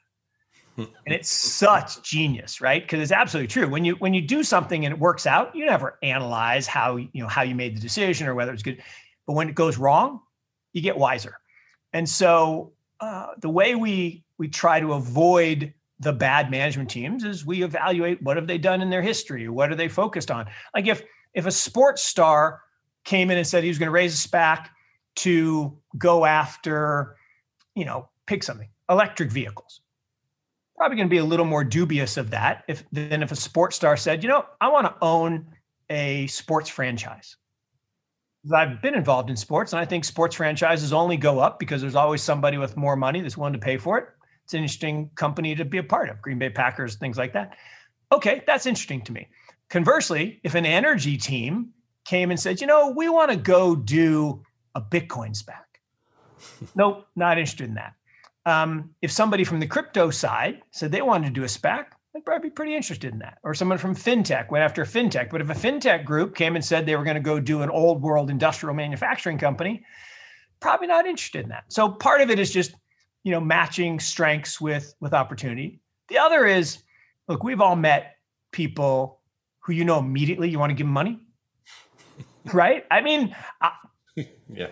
[0.77, 2.83] and it's such genius, right?
[2.83, 3.69] Because it's absolutely true.
[3.69, 7.09] When you when you do something and it works out, you never analyze how you
[7.15, 8.83] know how you made the decision or whether it's good.
[9.27, 10.21] But when it goes wrong,
[10.73, 11.39] you get wiser.
[11.93, 17.45] And so uh, the way we we try to avoid the bad management teams is
[17.45, 20.47] we evaluate what have they done in their history, what are they focused on.
[20.75, 21.03] Like if
[21.35, 22.61] if a sports star
[23.05, 24.69] came in and said he was going to raise a SPAC
[25.17, 27.17] to go after
[27.75, 29.81] you know, pick something, electric vehicles.
[30.77, 33.77] Probably going to be a little more dubious of that if than if a sports
[33.77, 35.47] star said, you know, I want to own
[35.91, 37.37] a sports franchise.
[38.55, 41.95] I've been involved in sports, and I think sports franchises only go up because there's
[41.95, 44.09] always somebody with more money that's willing to pay for it.
[44.45, 47.57] It's an interesting company to be a part of, Green Bay Packers, things like that.
[48.13, 49.29] Okay, that's interesting to me.
[49.69, 51.71] Conversely, if an energy team
[52.05, 54.43] came and said, you know, we want to go do
[54.75, 55.63] a Bitcoin SPAC,
[56.75, 57.95] nope, not interested in that.
[58.47, 62.25] Um, if somebody from the crypto side said they wanted to do a SPAC, I'd
[62.25, 63.39] probably be pretty interested in that.
[63.45, 65.31] Or someone from fintech went after fintech.
[65.31, 67.71] But if a fintech group came and said they were going to go do an
[67.71, 69.85] old world industrial manufacturing company,
[70.59, 71.65] probably not interested in that.
[71.69, 72.75] So part of it is just,
[73.23, 75.81] you know, matching strengths with with opportunity.
[76.09, 76.83] The other is,
[77.29, 78.17] look, we've all met
[78.51, 79.21] people
[79.61, 81.21] who you know immediately you want to give them money,
[82.53, 82.85] right?
[82.91, 83.37] I mean,
[84.53, 84.67] yeah.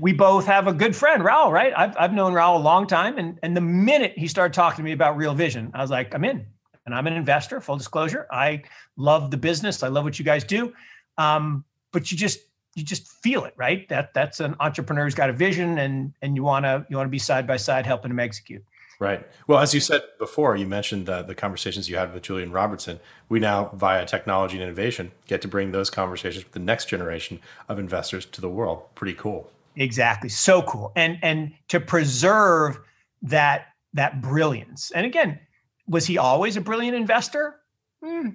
[0.00, 1.72] We both have a good friend, Raul, right?
[1.76, 3.18] I've, I've known Raul a long time.
[3.18, 6.14] And, and the minute he started talking to me about Real Vision, I was like,
[6.14, 6.46] I'm in.
[6.84, 8.26] And I'm an investor, full disclosure.
[8.30, 8.62] I
[8.96, 9.82] love the business.
[9.82, 10.72] I love what you guys do.
[11.18, 12.40] Um, but you just
[12.76, 13.88] you just feel it, right?
[13.88, 17.18] That that's an entrepreneur who's got a vision and and you wanna you wanna be
[17.18, 18.62] side by side helping him execute.
[18.98, 19.26] Right.
[19.46, 22.98] Well, as you said before, you mentioned uh, the conversations you had with Julian Robertson.
[23.28, 27.40] We now, via technology and innovation, get to bring those conversations with the next generation
[27.68, 28.84] of investors to the world.
[28.94, 29.50] Pretty cool.
[29.76, 30.30] Exactly.
[30.30, 30.92] So cool.
[30.96, 32.78] And and to preserve
[33.22, 34.90] that that brilliance.
[34.92, 35.40] And again,
[35.86, 37.56] was he always a brilliant investor?
[38.02, 38.30] Hmm,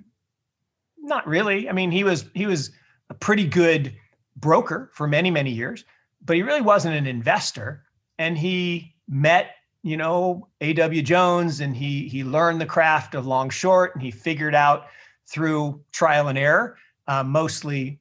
[0.99, 1.69] not really.
[1.69, 2.69] I mean, he was he was
[3.09, 3.95] a pretty good
[4.35, 5.85] broker for many many years,
[6.23, 7.83] but he really wasn't an investor.
[8.19, 11.01] And he met you know A.W.
[11.01, 14.87] Jones, and he he learned the craft of long short, and he figured out
[15.27, 17.99] through trial and error, uh, mostly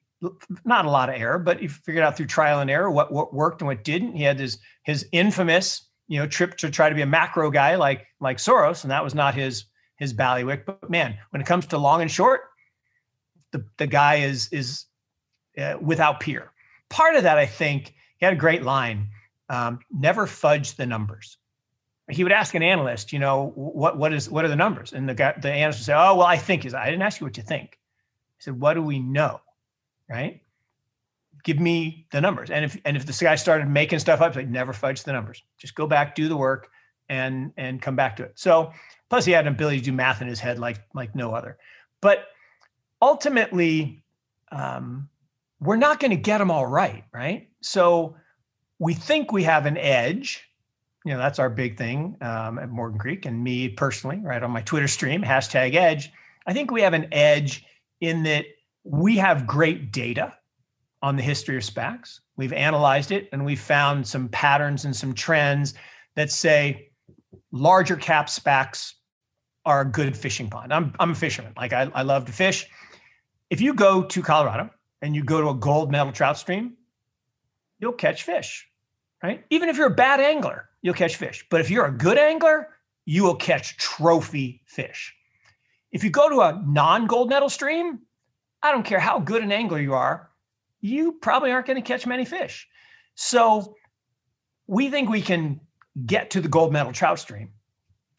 [0.65, 3.33] not a lot of error, but he figured out through trial and error what what
[3.33, 4.15] worked and what didn't.
[4.15, 7.75] He had his his infamous you know trip to try to be a macro guy
[7.75, 9.65] like like Soros, and that was not his
[9.97, 10.65] his ballywick.
[10.65, 12.41] But man, when it comes to long and short,
[13.51, 14.85] the the guy is is
[15.57, 16.51] uh, without peer.
[16.89, 19.07] Part of that, I think, he had a great line:
[19.49, 21.37] um, "Never fudge the numbers."
[22.09, 24.93] He would ask an analyst, you know, what what is what are the numbers?
[24.93, 26.73] And the guy, the analyst would say, oh, well, I think is.
[26.73, 27.71] I didn't ask you what you think.
[27.73, 29.39] I said, what do we know,
[30.09, 30.41] right?
[31.43, 32.49] Give me the numbers.
[32.49, 35.43] And if and if this guy started making stuff up, like never fudge the numbers.
[35.57, 36.69] Just go back, do the work,
[37.09, 38.33] and and come back to it.
[38.35, 38.73] So
[39.09, 41.57] plus he had an ability to do math in his head like like no other.
[42.01, 42.25] But
[43.01, 44.03] ultimately,
[44.51, 45.09] um,
[45.59, 47.49] we're not going to get them all right, right?
[47.61, 48.15] So
[48.79, 50.50] we think we have an edge
[51.05, 54.51] you know that's our big thing um, at Morgan Creek and me personally, right on
[54.51, 56.11] my Twitter stream hashtag Edge.
[56.47, 57.65] I think we have an edge
[58.01, 58.45] in that
[58.83, 60.35] we have great data
[61.01, 62.19] on the history of SPACs.
[62.35, 65.73] We've analyzed it and we've found some patterns and some trends
[66.15, 66.89] that say
[67.51, 68.93] larger cap SPACs
[69.65, 70.73] are a good fishing pond.
[70.73, 71.53] I'm I'm a fisherman.
[71.55, 72.67] Like I, I love to fish.
[73.49, 74.69] If you go to Colorado
[75.01, 76.77] and you go to a gold medal trout stream,
[77.79, 78.67] you'll catch fish,
[79.21, 79.43] right?
[79.49, 81.45] Even if you're a bad angler, you'll catch fish.
[81.49, 82.69] But if you're a good angler,
[83.05, 85.13] you will catch trophy fish.
[85.91, 87.99] If you go to a non gold medal stream,
[88.63, 90.29] I don't care how good an angler you are,
[90.79, 92.67] you probably aren't going to catch many fish.
[93.15, 93.75] So
[94.67, 95.59] we think we can
[96.05, 97.49] get to the gold medal trout stream,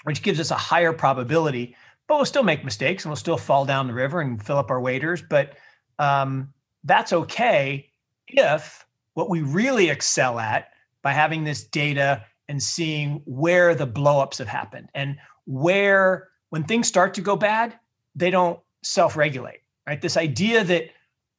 [0.05, 3.65] which gives us a higher probability, but we'll still make mistakes and we'll still fall
[3.65, 5.23] down the river and fill up our waders.
[5.23, 5.55] But
[5.99, 6.53] um,
[6.85, 7.91] that's okay
[8.29, 10.69] if what we really excel at
[11.03, 16.87] by having this data and seeing where the blowups have happened and where when things
[16.87, 17.79] start to go bad,
[18.15, 20.03] they don't self-regulate, right?
[20.03, 20.91] This idea that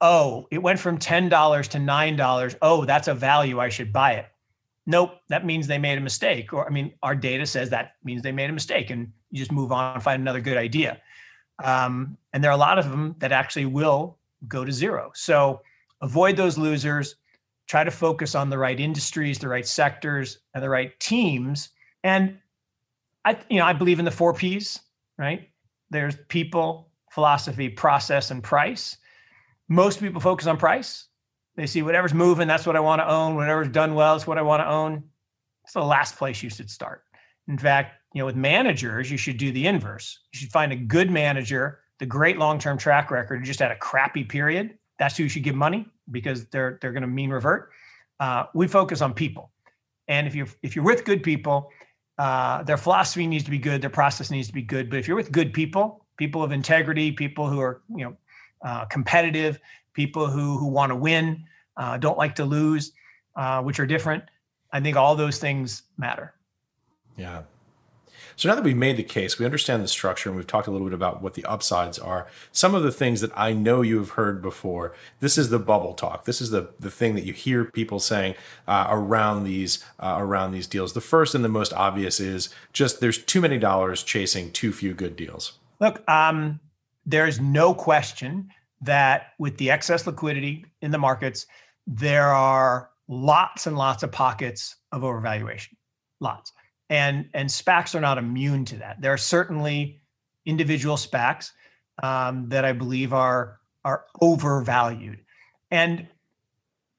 [0.02, 1.30] oh, it went from $10
[1.67, 2.56] to $9.
[2.63, 3.60] Oh, that's a value.
[3.60, 4.26] I should buy it.
[4.88, 6.52] Nope, that means they made a mistake.
[6.52, 9.52] Or, I mean, our data says that means they made a mistake and you just
[9.52, 10.99] move on and find another good idea.
[11.63, 15.12] Um, and there are a lot of them that actually will go to zero.
[15.13, 15.62] So
[16.02, 17.15] avoid those losers,
[17.67, 21.69] try to focus on the right industries, the right sectors, and the right teams.
[22.04, 22.38] And
[23.26, 24.80] I, you know, I believe in the four P's,
[25.17, 25.49] right?
[25.89, 28.97] There's people, philosophy, process, and price
[29.69, 31.08] most people focus on price.
[31.56, 33.36] They see whatever's moving, that's what I want to own.
[33.36, 35.04] Whatever's done well, it's what I want to own.
[35.63, 37.04] It's the last place you should start.
[37.47, 40.19] In fact, you know, with managers, you should do the inverse.
[40.34, 44.23] You should find a good manager, the great long-term track record, just had a crappy
[44.23, 44.78] period.
[44.99, 47.71] That's who you should give money because they're they're going to mean revert.
[48.19, 49.51] Uh, we focus on people,
[50.07, 51.69] and if you're if you're with good people,
[52.17, 54.89] uh, their philosophy needs to be good, their process needs to be good.
[54.89, 58.17] But if you're with good people, people of integrity, people who are you know
[58.63, 59.59] uh, competitive,
[59.93, 61.43] people who who want to win,
[61.77, 62.93] uh, don't like to lose,
[63.35, 64.23] uh, which are different.
[64.71, 66.33] I think all those things matter.
[67.17, 67.43] Yeah.
[68.35, 70.71] So now that we've made the case, we understand the structure, and we've talked a
[70.71, 72.27] little bit about what the upsides are.
[72.51, 74.93] Some of the things that I know you have heard before.
[75.19, 76.25] This is the bubble talk.
[76.25, 78.35] This is the the thing that you hear people saying
[78.67, 80.93] uh, around these uh, around these deals.
[80.93, 84.93] The first and the most obvious is just there's too many dollars chasing too few
[84.93, 85.53] good deals.
[85.79, 86.59] Look, um,
[87.05, 88.49] there's no question
[88.81, 91.47] that with the excess liquidity in the markets,
[91.87, 95.73] there are lots and lots of pockets of overvaluation,
[96.19, 96.53] lots.
[96.89, 99.01] And and SPACs are not immune to that.
[99.01, 100.01] There are certainly
[100.45, 101.51] individual SPACs
[102.01, 105.19] um, that I believe are are overvalued.
[105.71, 106.07] And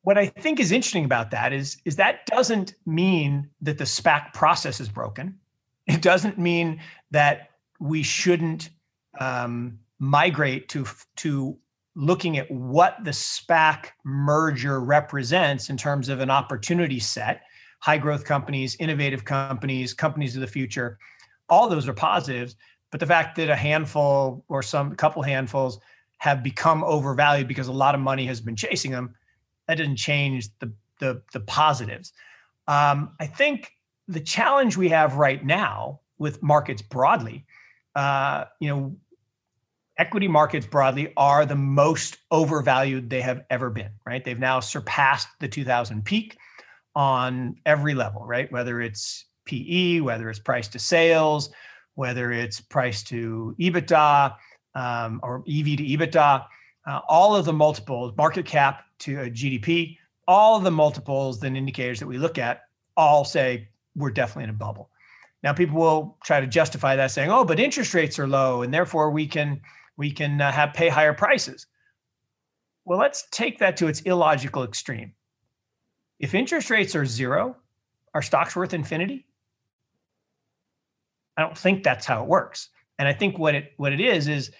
[0.03, 4.33] what I think is interesting about that is is that doesn't mean that the SPAC
[4.33, 5.39] process is broken.
[5.87, 8.71] It doesn't mean that we shouldn't
[9.21, 11.57] um, migrate to to
[11.97, 17.43] looking at what the SPAC merger represents in terms of an opportunity set,
[17.81, 20.99] high growth companies, innovative companies, companies of the future,
[21.49, 22.57] all those are positives.
[22.91, 25.81] But the fact that a handful or some couple handfuls
[26.19, 29.15] have become overvalued because a lot of money has been chasing them,
[29.67, 32.13] that doesn't change the the, the positives.
[32.69, 33.73] Um, I think
[34.09, 37.45] the challenge we have right now with markets broadly,
[37.95, 38.97] uh, you know,
[39.99, 44.25] equity markets broadly are the most overvalued they have ever been, right?
[44.25, 46.37] They've now surpassed the 2000 peak
[46.95, 48.51] on every level, right?
[48.53, 51.51] Whether it's PE, whether it's price to sales,
[51.95, 54.35] whether it's price to EBITDA
[54.75, 56.45] um, or EV to EBITDA,
[56.87, 62.01] uh, all of the multiples, market cap to GDP, all of the multiples and indicators
[62.01, 62.63] that we look at
[62.97, 64.91] all say we're definitely in a bubble.
[65.43, 68.73] Now, people will try to justify that saying, oh, but interest rates are low and
[68.73, 69.61] therefore we can
[69.97, 71.67] we can uh, have pay higher prices.
[72.85, 75.13] Well, let's take that to its illogical extreme.
[76.25, 77.55] If interest rates are zero,
[78.15, 79.27] are stocks worth infinity?
[81.37, 82.71] I don't think that's how it works.
[82.99, 84.51] And I think what it what it is is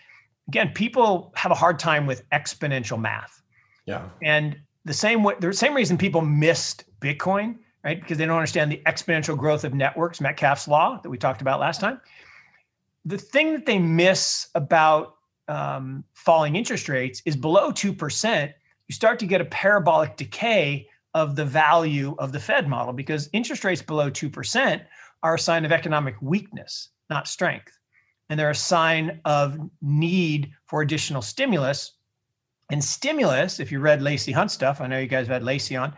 [0.47, 3.41] again, people have a hard time with exponential math.
[3.87, 4.11] Yeah.
[4.23, 7.99] And the same way the same reason people missed Bitcoin, right?
[7.99, 11.61] Because they don't understand the exponential growth of networks, Metcalfe's law that we talked about
[11.61, 11.99] last time.
[13.07, 15.15] The thing that they miss about
[15.49, 18.53] um, falling interest rates is below 2%,
[18.87, 23.31] you start to get a parabolic decay of the value of the Fed model because
[23.33, 24.83] interest rates below 2%
[25.23, 27.79] are a sign of economic weakness, not strength.
[28.29, 31.93] And they're a sign of need for additional stimulus.
[32.71, 35.77] And stimulus, if you read Lacey Hunt stuff, I know you guys have had Lacey
[35.77, 35.95] on,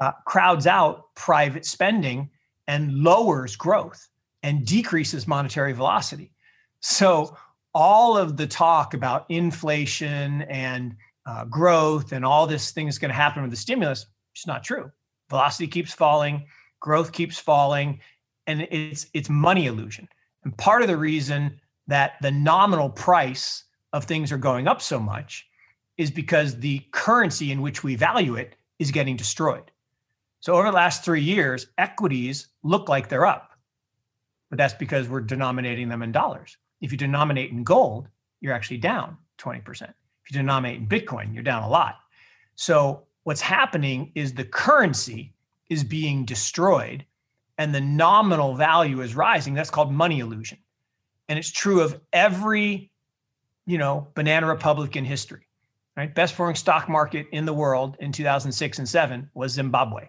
[0.00, 2.28] uh, crowds out private spending
[2.66, 4.08] and lowers growth
[4.42, 6.32] and decreases monetary velocity.
[6.80, 7.36] So
[7.74, 10.96] all of the talk about inflation and
[11.26, 14.64] uh, growth and all this thing is going to happen with the stimulus it's not
[14.64, 14.90] true
[15.30, 16.44] velocity keeps falling
[16.80, 18.00] growth keeps falling
[18.46, 20.08] and it's it's money illusion
[20.44, 24.98] and part of the reason that the nominal price of things are going up so
[24.98, 25.46] much
[25.98, 29.70] is because the currency in which we value it is getting destroyed
[30.40, 33.50] so over the last 3 years equities look like they're up
[34.50, 38.08] but that's because we're denominating them in dollars if you denominate in gold,
[38.40, 39.82] you're actually down 20%.
[39.82, 42.00] If you denominate in Bitcoin, you're down a lot.
[42.56, 45.32] So what's happening is the currency
[45.68, 47.04] is being destroyed
[47.58, 50.58] and the nominal value is rising, that's called money illusion.
[51.28, 52.90] And it's true of every,
[53.66, 55.46] you know, banana republic in history.
[55.96, 56.12] Right?
[56.14, 60.08] Best performing stock market in the world in 2006 and 7 was Zimbabwe.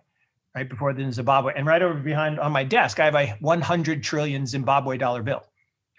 [0.56, 1.54] Right before then Zimbabwe.
[1.56, 5.44] And right over behind on my desk, I have a 100 trillion Zimbabwe dollar bill,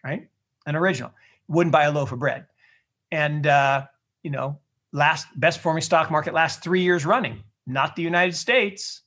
[0.02, 0.28] right?
[0.66, 1.12] An original.
[1.48, 2.46] Wouldn't buy a loaf of bread.
[3.10, 3.86] And uh,
[4.22, 4.58] you know,
[4.94, 9.02] last best performing stock market last three years running, not the United States,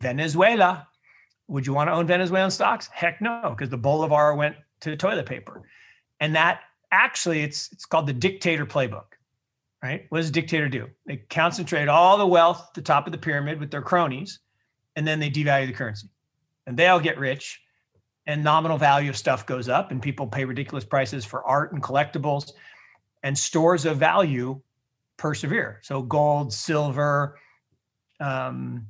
[0.00, 0.86] Venezuela.
[1.48, 2.88] Would you want to own Venezuelan stocks?
[2.92, 5.62] Heck no, because the Bolivar went to toilet paper.
[6.20, 6.60] And that
[6.92, 9.04] actually it's it's called the dictator playbook.
[9.82, 10.06] Right?
[10.08, 10.88] What does a dictator do?
[11.04, 14.38] They concentrate all the wealth at the top of the pyramid with their cronies,
[14.96, 16.08] and then they devalue the currency.
[16.66, 17.60] And they all get rich,
[18.26, 21.82] and nominal value of stuff goes up, and people pay ridiculous prices for art and
[21.82, 22.52] collectibles,
[23.22, 24.58] and stores of value
[25.16, 25.80] persevere.
[25.82, 27.38] So gold, silver,
[28.20, 28.86] um,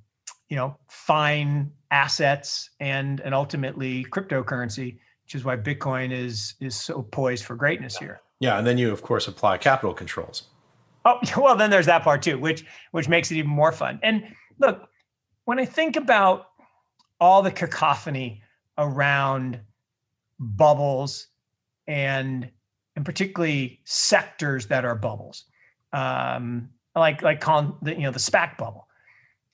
[0.49, 7.03] you know, fine assets, and and ultimately cryptocurrency, which is why Bitcoin is is so
[7.03, 8.21] poised for greatness here.
[8.41, 10.45] Yeah, and then you of course apply capital controls.
[11.05, 13.99] Oh well, then there's that part too, which which makes it even more fun.
[14.03, 14.25] And
[14.59, 14.89] look,
[15.45, 16.47] when I think about
[17.21, 18.43] all the cacophony
[18.79, 19.61] around
[20.39, 21.29] bubbles
[21.87, 22.51] and
[22.97, 25.45] and particularly sectors that are bubbles,
[25.95, 28.89] um, like like calling the you know the SPAC bubble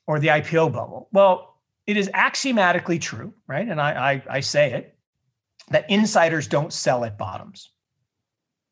[0.07, 1.07] or the IPO bubble.
[1.13, 3.67] Well, it is axiomatically true, right?
[3.67, 4.97] And I, I, I say it
[5.69, 7.71] that insiders don't sell at bottoms,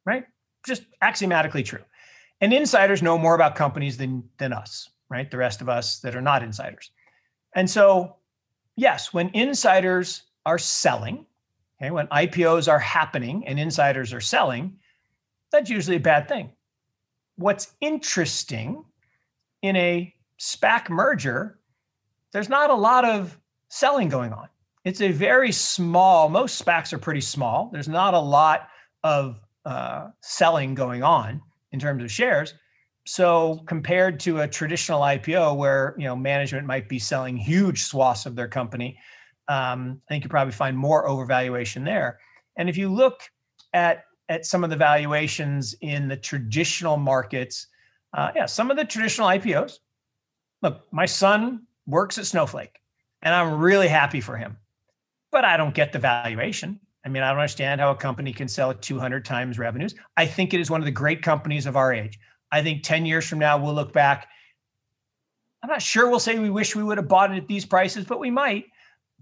[0.05, 0.26] right?
[0.65, 1.84] Just axiomatically true.
[2.41, 5.30] And insiders know more about companies than than us, right?
[5.30, 6.91] The rest of us that are not insiders.
[7.55, 8.17] And so,
[8.76, 11.26] yes, when insiders are selling,
[11.82, 14.78] okay, when IPOs are happening and insiders are selling,
[15.51, 16.51] that's usually a bad thing.
[17.40, 18.84] What's interesting
[19.62, 21.58] in a SPAC merger,
[22.34, 24.50] there's not a lot of selling going on.
[24.84, 27.70] It's a very small, most SPACs are pretty small.
[27.72, 28.68] There's not a lot
[29.06, 32.56] of uh, selling going on in terms of shares.
[33.06, 38.26] So compared to a traditional IPO where you know management might be selling huge swaths
[38.26, 39.00] of their company,
[39.48, 42.20] um, I think you probably find more overvaluation there.
[42.58, 43.22] And if you look
[43.74, 47.67] at at some of the valuations in the traditional markets,
[48.13, 49.80] uh, yeah, some of the traditional IPOs,
[50.61, 52.80] look, my son works at Snowflake
[53.23, 54.55] and I'm really happy for him,
[55.32, 56.80] but I don't get the valuation.
[57.05, 59.95] I mean, I don't understand how a company can sell at 200 times revenues.
[60.15, 62.19] I think it is one of the great companies of our age.
[62.51, 64.27] I think 10 years from now, we'll look back.
[65.63, 68.05] I'm not sure we'll say we wish we would have bought it at these prices,
[68.05, 68.65] but we might.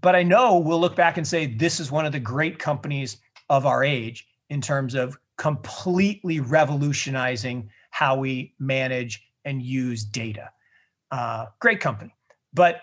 [0.00, 3.18] But I know we'll look back and say this is one of the great companies
[3.48, 10.50] of our age in terms of completely revolutionizing how we manage and use data.
[11.10, 12.14] Uh, great company,
[12.52, 12.82] but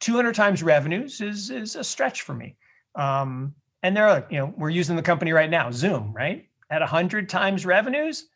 [0.00, 2.56] 200 times revenues is is a stretch for me.
[2.94, 6.48] Um, and there are, you know, we're using the company right now, Zoom, right?
[6.70, 8.26] At 100 times revenues,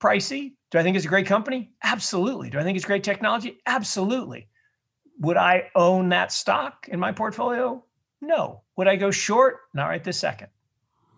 [0.00, 0.54] pricey.
[0.70, 1.72] Do I think it's a great company?
[1.82, 2.50] Absolutely.
[2.50, 3.58] Do I think it's great technology?
[3.66, 4.48] Absolutely.
[5.20, 7.84] Would I own that stock in my portfolio?
[8.20, 8.62] No.
[8.76, 9.60] Would I go short?
[9.74, 10.48] Not right this second.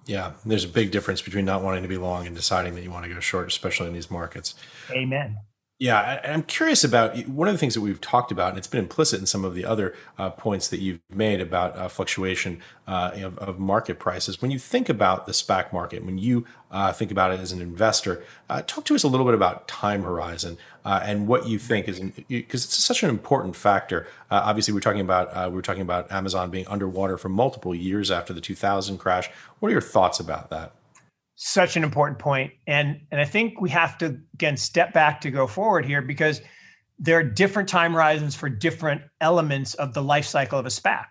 [0.07, 2.91] Yeah, there's a big difference between not wanting to be long and deciding that you
[2.91, 4.55] want to go short, especially in these markets.
[4.91, 5.39] Amen.
[5.81, 8.81] Yeah, I'm curious about one of the things that we've talked about, and it's been
[8.81, 13.13] implicit in some of the other uh, points that you've made about uh, fluctuation uh,
[13.15, 14.43] of, of, market prices.
[14.43, 17.63] When you think about the SPAC market, when you uh, think about it as an
[17.63, 21.59] investor, uh, talk to us a little bit about time horizon uh, and what you
[21.59, 24.07] think is because it's such an important factor.
[24.31, 28.43] obviously, we're talking about we're talking about Amazon being underwater for multiple years after the
[28.43, 29.31] 2000 crash.
[29.61, 30.75] What are your thoughts about that?
[31.43, 32.53] Such an important point.
[32.67, 36.43] And and i think we have to again step back to go forward here because
[36.99, 41.07] there are different time horizons for different elements of the life cycle of a spac.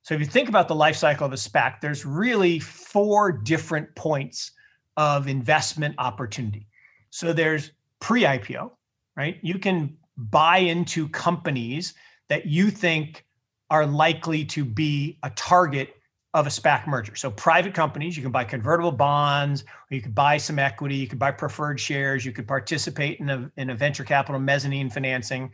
[0.00, 3.94] So if you think about the life cycle of a spac there's really four different
[3.94, 4.52] points
[4.96, 6.66] of investment opportunity.
[7.10, 8.70] So there's pre-ipo
[9.16, 9.38] right?
[9.42, 11.92] You can buy into companies
[12.28, 13.26] that you think
[13.68, 15.90] are likely to be a target
[16.38, 17.16] of a SPAC merger.
[17.16, 21.06] So private companies, you can buy convertible bonds, or you could buy some equity, you
[21.06, 25.50] could buy preferred shares, you could participate in a, in a venture capital mezzanine financing.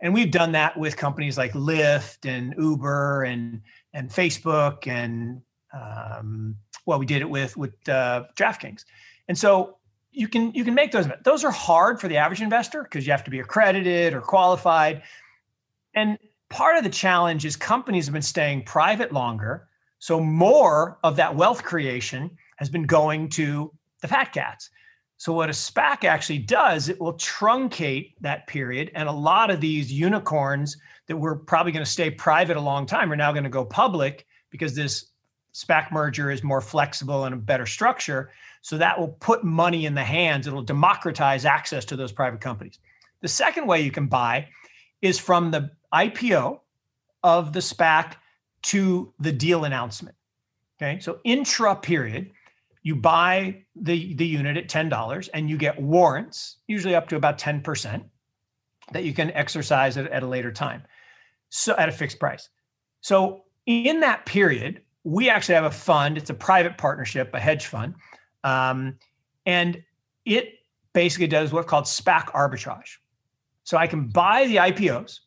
[0.00, 3.62] And we've done that with companies like Lyft and Uber and
[3.94, 5.42] and Facebook and
[5.72, 6.56] um,
[6.86, 8.84] well, we did it with with uh, DraftKings.
[9.28, 9.78] And so
[10.10, 11.06] you can you can make those.
[11.24, 15.02] Those are hard for the average investor because you have to be accredited or qualified.
[15.94, 16.18] And
[16.50, 19.68] part of the challenge is companies have been staying private longer
[20.02, 24.68] so more of that wealth creation has been going to the fat cats.
[25.16, 28.90] So what a SPAC actually does, it will truncate that period.
[28.96, 30.76] And a lot of these unicorns
[31.06, 33.64] that were probably going to stay private a long time are now going to go
[33.64, 35.12] public because this
[35.54, 38.32] SPAC merger is more flexible and a better structure.
[38.60, 42.80] So that will put money in the hands, it'll democratize access to those private companies.
[43.20, 44.48] The second way you can buy
[45.00, 46.58] is from the IPO
[47.22, 48.14] of the SPAC
[48.62, 50.16] to the deal announcement.
[50.80, 50.98] Okay.
[51.00, 52.30] So intra period,
[52.82, 57.38] you buy the, the unit at $10 and you get warrants, usually up to about
[57.38, 58.02] 10%,
[58.92, 60.82] that you can exercise at, at a later time.
[61.50, 62.48] So at a fixed price.
[63.00, 66.16] So in that period, we actually have a fund.
[66.16, 67.94] It's a private partnership, a hedge fund.
[68.42, 68.96] Um,
[69.46, 69.82] and
[70.24, 70.54] it
[70.92, 72.96] basically does what's called SPAC arbitrage.
[73.64, 75.20] So I can buy the IPOs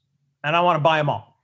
[0.44, 1.40] and I want to buy them all.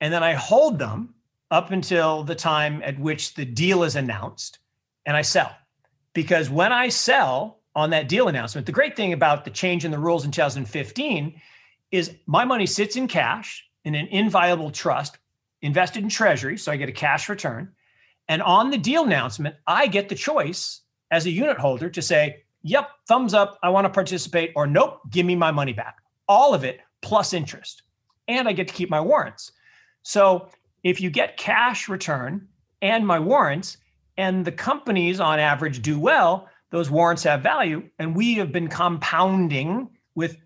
[0.00, 1.13] And then I hold them
[1.54, 4.58] up until the time at which the deal is announced
[5.06, 5.54] and I sell.
[6.12, 9.92] Because when I sell on that deal announcement, the great thing about the change in
[9.92, 11.40] the rules in 2015
[11.92, 15.18] is my money sits in cash in an inviolable trust
[15.62, 16.58] invested in treasury.
[16.58, 17.70] So I get a cash return.
[18.26, 20.80] And on the deal announcement, I get the choice
[21.12, 25.02] as a unit holder to say, yep, thumbs up, I want to participate, or nope,
[25.08, 25.98] give me my money back.
[26.26, 27.82] All of it plus interest.
[28.26, 29.52] And I get to keep my warrants.
[30.02, 30.48] So
[30.84, 32.46] if you get cash return
[32.80, 33.78] and my warrants,
[34.16, 37.82] and the companies on average do well, those warrants have value.
[37.98, 40.36] And we have been compounding with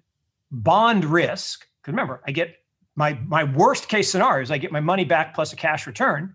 [0.50, 1.66] bond risk.
[1.82, 2.56] Because remember, I get
[2.96, 6.34] my my worst case scenario is I get my money back plus a cash return,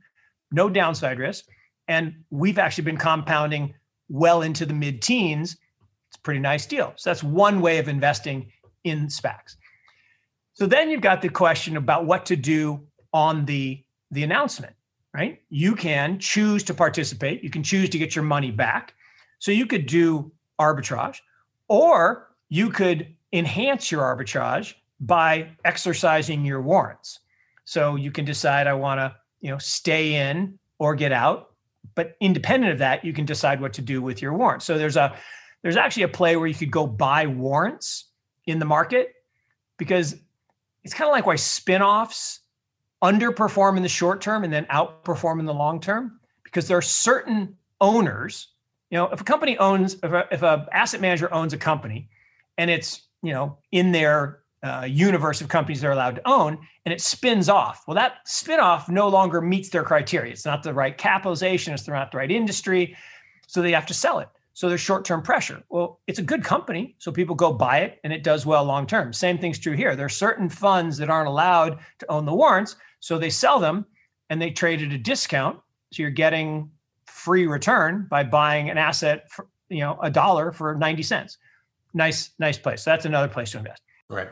[0.52, 1.46] no downside risk.
[1.88, 3.74] And we've actually been compounding
[4.10, 5.58] well into the mid teens.
[6.10, 6.94] It's a pretty nice deal.
[6.96, 8.52] So that's one way of investing
[8.84, 9.56] in SPACs.
[10.54, 13.84] So then you've got the question about what to do on the,
[14.14, 14.74] the announcement,
[15.14, 15.42] right?
[15.50, 18.94] You can choose to participate, you can choose to get your money back.
[19.40, 21.20] So you could do arbitrage,
[21.68, 27.20] or you could enhance your arbitrage by exercising your warrants.
[27.66, 31.52] So you can decide I want to, you know, stay in or get out,
[31.96, 34.66] but independent of that, you can decide what to do with your warrants.
[34.66, 35.16] So there's a
[35.62, 38.06] there's actually a play where you could go buy warrants
[38.46, 39.14] in the market
[39.78, 40.16] because
[40.84, 42.42] it's kind of like why spin-offs
[43.04, 46.82] underperform in the short term and then outperform in the long term because there are
[46.82, 48.48] certain owners
[48.90, 52.08] you know if a company owns if a, if a asset manager owns a company
[52.58, 56.94] and it's you know in their uh, universe of companies they're allowed to own and
[56.94, 60.32] it spins off well that spin off no longer meets their criteria.
[60.32, 62.96] It's not the right capitalization it's not the right industry
[63.48, 64.30] so they have to sell it.
[64.56, 65.62] So there's short-term pressure.
[65.70, 68.88] Well it's a good company so people go buy it and it does well long
[68.88, 69.98] term same thing's true here.
[69.98, 73.86] There are certain funds that aren't allowed to own the warrants so they sell them
[74.30, 75.60] and they trade at a discount.
[75.92, 76.72] So you're getting
[77.06, 81.38] free return by buying an asset for, you know, a dollar for 90 cents.
[81.94, 82.82] Nice, nice place.
[82.82, 83.82] So that's another place to invest.
[84.10, 84.30] Right.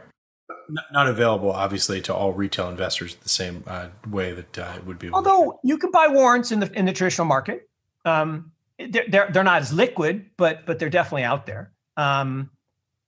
[0.93, 4.99] Not available, obviously, to all retail investors the same uh, way that uh, it would
[4.99, 5.09] be.
[5.09, 7.67] Although you can buy warrants in the in the traditional market,
[8.05, 11.73] um, they're, they're, they're not as liquid, but but they're definitely out there.
[11.97, 12.49] Um,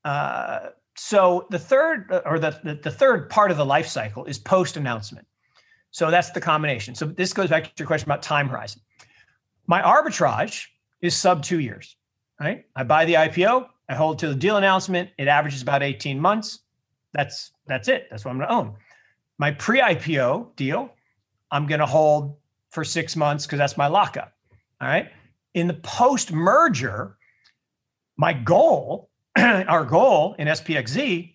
[0.03, 4.37] uh, so the third or the, the the third part of the life cycle is
[4.37, 5.25] post announcement.
[5.93, 6.95] So that's the combination.
[6.95, 8.81] So this goes back to your question about time horizon.
[9.67, 10.65] My arbitrage
[11.01, 11.95] is sub two years,
[12.41, 12.65] right?
[12.75, 15.09] I buy the IPO, I hold to the deal announcement.
[15.19, 16.59] It averages about 18 months.
[17.13, 18.07] That's that's it.
[18.09, 18.73] That's what I'm going to own.
[19.37, 20.91] My pre-IPO deal,
[21.51, 22.37] I'm going to hold
[22.71, 24.33] for six months because that's my lockup.
[24.81, 25.11] All right.
[25.53, 27.17] In the post-merger,
[28.17, 31.33] my goal, our goal in SPXZ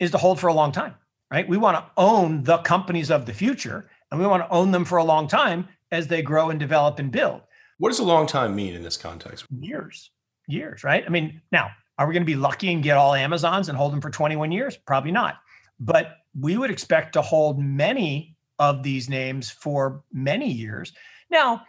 [0.00, 0.94] is to hold for a long time,
[1.30, 1.48] right?
[1.48, 4.84] We want to own the companies of the future and we want to own them
[4.84, 7.42] for a long time as they grow and develop and build.
[7.78, 9.46] What does a long time mean in this context?
[9.58, 10.10] Years,
[10.46, 11.04] years, right?
[11.06, 13.92] I mean, now, are we going to be lucky and get all Amazons and hold
[13.92, 14.76] them for 21 years?
[14.76, 15.36] Probably not.
[15.78, 20.92] But we would expect to hold many of these names for many years.
[21.30, 21.62] Now,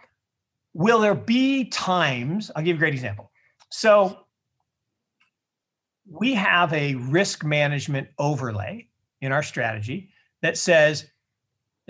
[0.73, 2.51] will there be times?
[2.55, 3.31] I'll give you a great example.
[3.69, 4.25] So,
[6.09, 8.87] we have a risk management overlay
[9.21, 10.09] in our strategy
[10.41, 11.05] that says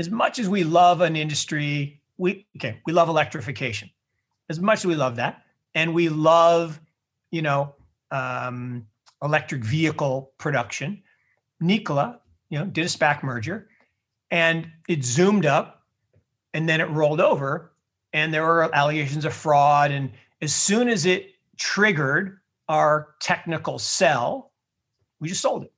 [0.01, 3.87] as much as we love an industry, we okay, we love electrification.
[4.49, 5.43] As much as we love that,
[5.75, 6.81] and we love,
[7.29, 7.75] you know,
[8.09, 8.87] um,
[9.21, 11.03] electric vehicle production.
[11.59, 13.69] Nikola, you know, did a SPAC merger,
[14.31, 15.83] and it zoomed up,
[16.55, 17.71] and then it rolled over,
[18.11, 19.91] and there were allegations of fraud.
[19.91, 24.51] And as soon as it triggered our technical sell,
[25.19, 25.71] we just sold it.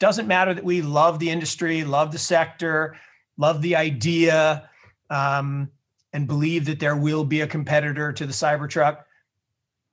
[0.00, 2.98] Doesn't matter that we love the industry, love the sector,
[3.40, 4.68] love the idea
[5.08, 5.70] um,
[6.12, 8.98] and believe that there will be a competitor to the Cybertruck.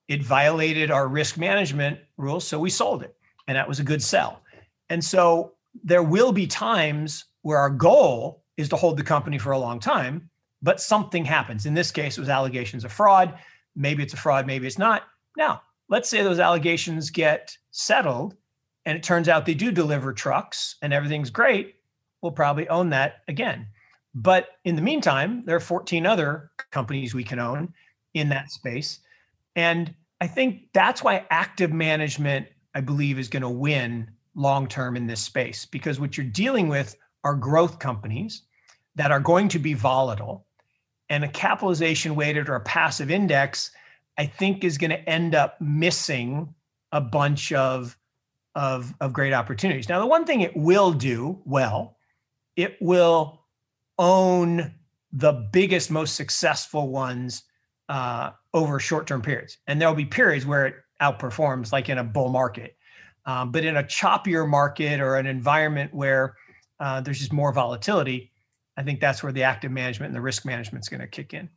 [0.09, 3.15] It violated our risk management rules, so we sold it,
[3.47, 4.41] and that was a good sell.
[4.89, 9.53] And so there will be times where our goal is to hold the company for
[9.53, 10.29] a long time,
[10.61, 11.65] but something happens.
[11.65, 13.37] In this case, it was allegations of fraud.
[13.75, 15.03] Maybe it's a fraud, maybe it's not.
[15.37, 18.35] Now, let's say those allegations get settled
[18.85, 21.75] and it turns out they do deliver trucks and everything's great.
[22.21, 23.67] We'll probably own that again.
[24.13, 27.73] But in the meantime, there are 14 other companies we can own
[28.13, 28.99] in that space.
[29.55, 34.95] And I think that's why active management, I believe, is going to win long term
[34.95, 38.43] in this space because what you're dealing with are growth companies
[38.95, 40.45] that are going to be volatile.
[41.09, 43.71] And a capitalization weighted or a passive index,
[44.17, 46.53] I think, is going to end up missing
[46.91, 47.97] a bunch of,
[48.55, 49.87] of, of great opportunities.
[49.87, 51.96] Now, the one thing it will do well,
[52.57, 53.45] it will
[53.97, 54.73] own
[55.13, 57.43] the biggest, most successful ones
[57.87, 59.57] uh, over short term periods.
[59.67, 62.75] And there'll be periods where it outperforms, like in a bull market.
[63.25, 66.35] Um, but in a choppier market or an environment where
[66.79, 68.31] uh, there's just more volatility,
[68.75, 71.33] I think that's where the active management and the risk management is going to kick
[71.33, 71.49] in.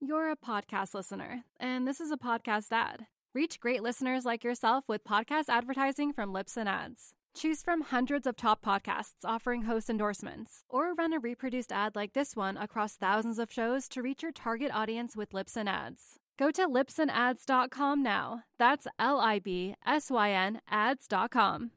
[0.00, 3.06] You're a podcast listener, and this is a podcast ad.
[3.34, 7.15] Reach great listeners like yourself with podcast advertising from Libsyn Ads.
[7.36, 12.14] Choose from hundreds of top podcasts offering host endorsements, or run a reproduced ad like
[12.14, 16.18] this one across thousands of shows to reach your target audience with Libsyn Ads.
[16.38, 18.44] Go to libsynads.com now.
[18.58, 21.72] That's L I B S Y N ads.com.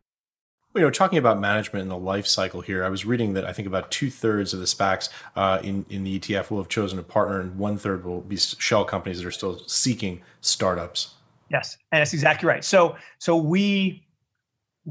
[0.76, 3.52] You know, talking about management and the life cycle here, I was reading that I
[3.52, 6.98] think about two thirds of the SPACs uh, in, in the ETF will have chosen
[7.00, 11.16] a partner, and one third will be shell companies that are still seeking startups.
[11.52, 12.64] Yes, and that's exactly right.
[12.64, 14.06] So, so we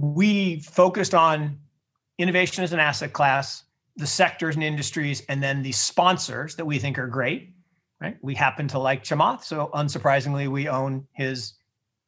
[0.01, 1.59] we focused on
[2.19, 3.65] innovation as an asset class,
[3.97, 7.53] the sectors and industries, and then the sponsors that we think are great
[8.01, 8.17] right?
[8.23, 11.55] We happen to like Chamath, so unsurprisingly, we own his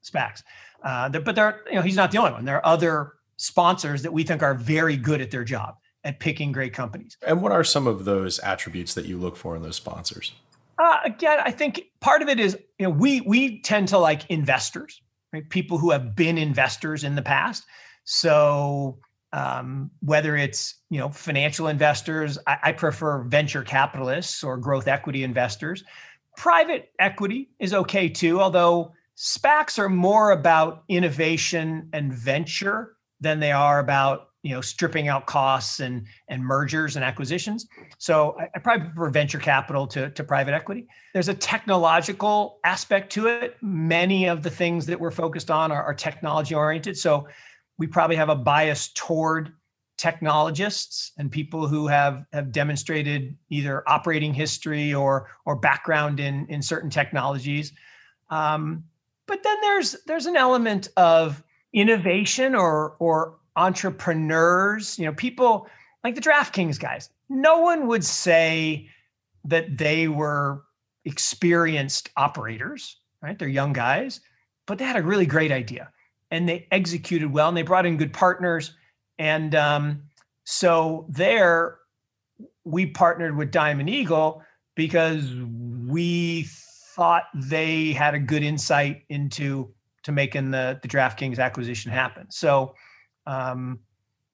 [0.05, 0.43] SPACs.
[0.83, 2.45] Uh, but there, you know, he's not the only one.
[2.45, 6.53] There are other sponsors that we think are very good at their job at picking
[6.53, 7.17] great companies.
[7.27, 10.33] And what are some of those attributes that you look for in those sponsors?
[10.79, 14.23] Uh, again, I think part of it is you know we we tend to like
[14.31, 15.03] investors,
[15.33, 15.49] right?
[15.49, 17.65] People who have been investors in the past.
[18.05, 18.99] So
[19.33, 25.23] um, whether it's you know financial investors I, I, prefer venture capitalists or growth equity
[25.23, 25.85] investors
[26.37, 33.53] private equity is okay too although spacs are more about innovation and venture than they
[33.53, 37.67] are about you know stripping out costs and and mergers and acquisitions.
[37.99, 40.87] So i, I probably prefer venture capital to, to private equity.
[41.13, 43.57] There's a technological aspect to it.
[43.61, 46.97] Many of the things that we're focused on are, are technology oriented.
[46.97, 47.29] So
[47.79, 49.53] we probably have a bias toward
[49.99, 56.63] technologists and people who have have demonstrated either operating history or or background in in
[56.63, 57.73] certain technologies.
[58.31, 58.85] Um,
[59.27, 61.43] but then there's there's an element of
[61.75, 65.69] innovation or or entrepreneurs you know people
[66.03, 68.89] like the draftkings guys no one would say
[69.45, 70.63] that they were
[71.05, 74.21] experienced operators right they're young guys
[74.67, 75.91] but they had a really great idea
[76.31, 78.73] and they executed well and they brought in good partners.
[79.19, 80.03] And um,
[80.45, 81.79] so there,
[82.65, 84.43] we partnered with Diamond Eagle
[84.77, 85.35] because
[85.87, 86.47] we
[86.95, 92.27] thought they had a good insight into to making the the DraftKings acquisition happen.
[92.31, 92.75] So,
[93.31, 93.79] um,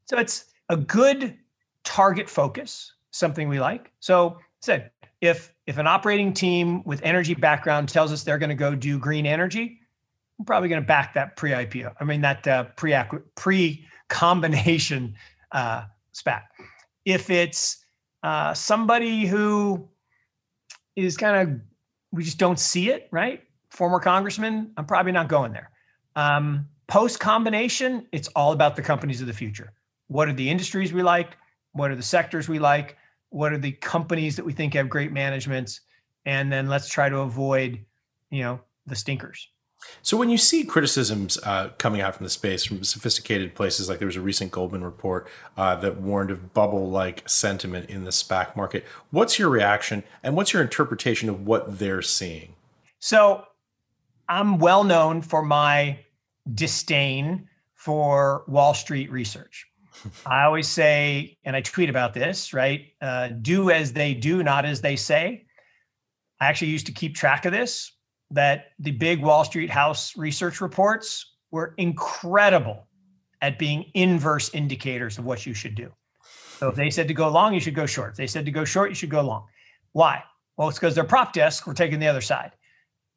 [0.07, 1.37] so it's a good
[1.85, 3.93] target focus, something we like.
[4.01, 4.91] So, said
[5.21, 8.99] if if an operating team with energy background tells us they're going to go do
[8.99, 9.81] green energy,
[10.39, 11.95] I'm probably going to back that pre-IPO.
[12.01, 12.97] I mean that uh, pre
[13.35, 15.15] pre combination
[15.53, 15.85] uh,
[16.15, 16.43] SPAC.
[17.05, 17.85] If it's
[18.23, 19.87] uh, somebody who
[20.97, 21.61] is kind of
[22.13, 23.43] we just don't see it, right?
[23.69, 25.71] Former congressman, I'm probably not going there.
[26.15, 29.73] Um, Post combination, it's all about the companies of the future.
[30.07, 31.37] What are the industries we like?
[31.73, 32.97] What are the sectors we like?
[33.31, 35.81] What are the companies that we think have great managements?
[36.25, 37.85] And then let's try to avoid,
[38.31, 39.49] you know, the stinkers.
[40.03, 43.99] So when you see criticisms uh, coming out from the space from sophisticated places, like
[43.99, 48.57] there was a recent Goldman report uh, that warned of bubble-like sentiment in the SPAC
[48.57, 52.55] market, what's your reaction and what's your interpretation of what they're seeing?
[53.01, 53.45] So
[54.29, 55.99] I'm well known for my
[56.55, 59.67] disdain for Wall Street research.
[60.27, 62.93] I always say, and I tweet about this, right?
[63.01, 65.47] Uh, do as they do, not as they say.
[66.41, 67.93] I actually used to keep track of this
[68.31, 72.87] that the big Wall Street House research reports were incredible
[73.41, 75.93] at being inverse indicators of what you should do.
[76.59, 78.13] So if they said to go long, you should go short.
[78.13, 79.47] If they said to go short, you should go long.
[79.93, 80.23] Why?
[80.57, 82.53] Well, it's because their prop desk were taking the other side.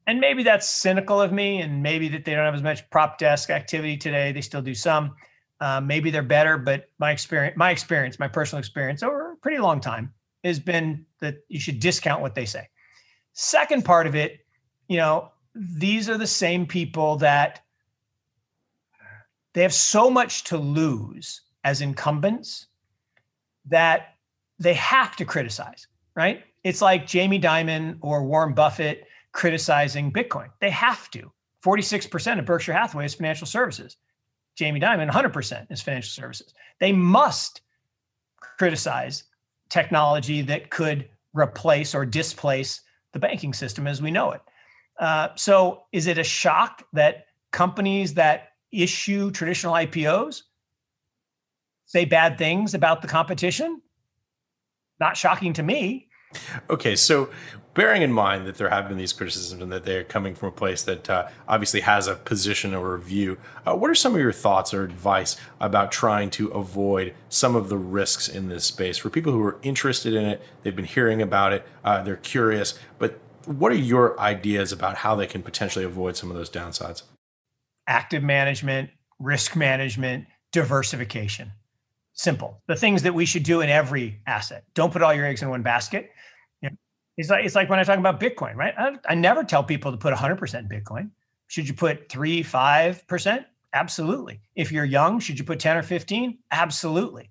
[0.07, 3.17] And maybe that's cynical of me, and maybe that they don't have as much prop
[3.19, 4.31] desk activity today.
[4.31, 5.15] They still do some.
[5.61, 9.57] Uh, maybe they're better, but my experience, my experience, my personal experience over a pretty
[9.57, 12.67] long time has been that you should discount what they say.
[13.33, 14.39] Second part of it,
[14.87, 17.61] you know, these are the same people that
[19.53, 22.67] they have so much to lose as incumbents
[23.65, 24.15] that
[24.59, 26.43] they have to criticize, right?
[26.63, 30.49] It's like Jamie Dimon or Warren Buffett criticizing Bitcoin.
[30.59, 31.31] They have to.
[31.63, 33.97] 46% of Berkshire Hathaway is financial services.
[34.55, 36.53] Jamie Dimon, 100% is financial services.
[36.79, 37.61] They must
[38.39, 39.23] criticize
[39.69, 42.81] technology that could replace or displace
[43.13, 44.41] the banking system as we know it.
[44.99, 50.43] Uh, so, is it a shock that companies that issue traditional IPOs
[51.85, 53.81] say bad things about the competition?
[54.99, 56.08] Not shocking to me.
[56.69, 57.29] Okay, so
[57.73, 60.51] bearing in mind that there have been these criticisms and that they're coming from a
[60.51, 64.21] place that uh, obviously has a position or a view, uh, what are some of
[64.21, 68.97] your thoughts or advice about trying to avoid some of the risks in this space
[68.97, 70.41] for people who are interested in it?
[70.63, 75.15] They've been hearing about it, uh, they're curious, but what are your ideas about how
[75.15, 77.03] they can potentially avoid some of those downsides?
[77.87, 81.51] Active management, risk management, diversification.
[82.13, 82.61] Simple.
[82.67, 84.65] The things that we should do in every asset.
[84.73, 86.11] Don't put all your eggs in one basket.
[87.19, 88.73] It's like it's like when I talk about Bitcoin, right?
[88.77, 90.39] I, I never tell people to put 100%
[90.71, 91.09] Bitcoin.
[91.47, 93.45] Should you put three, five percent?
[93.73, 94.39] Absolutely.
[94.55, 96.37] If you're young, should you put 10 or 15?
[96.51, 97.29] Absolutely.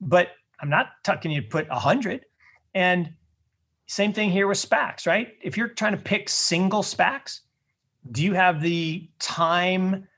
[0.00, 0.30] But
[0.60, 2.24] I'm not talking you to put 100.
[2.74, 3.12] And
[3.86, 5.34] same thing here with SPACs, right?
[5.42, 7.40] If you're trying to pick single SPACs,
[8.10, 10.08] do you have the time,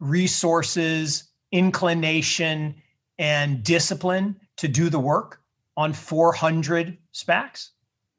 [0.00, 2.74] resources, inclination,
[3.18, 5.40] and discipline to do the work
[5.76, 7.70] on 400 SPACs?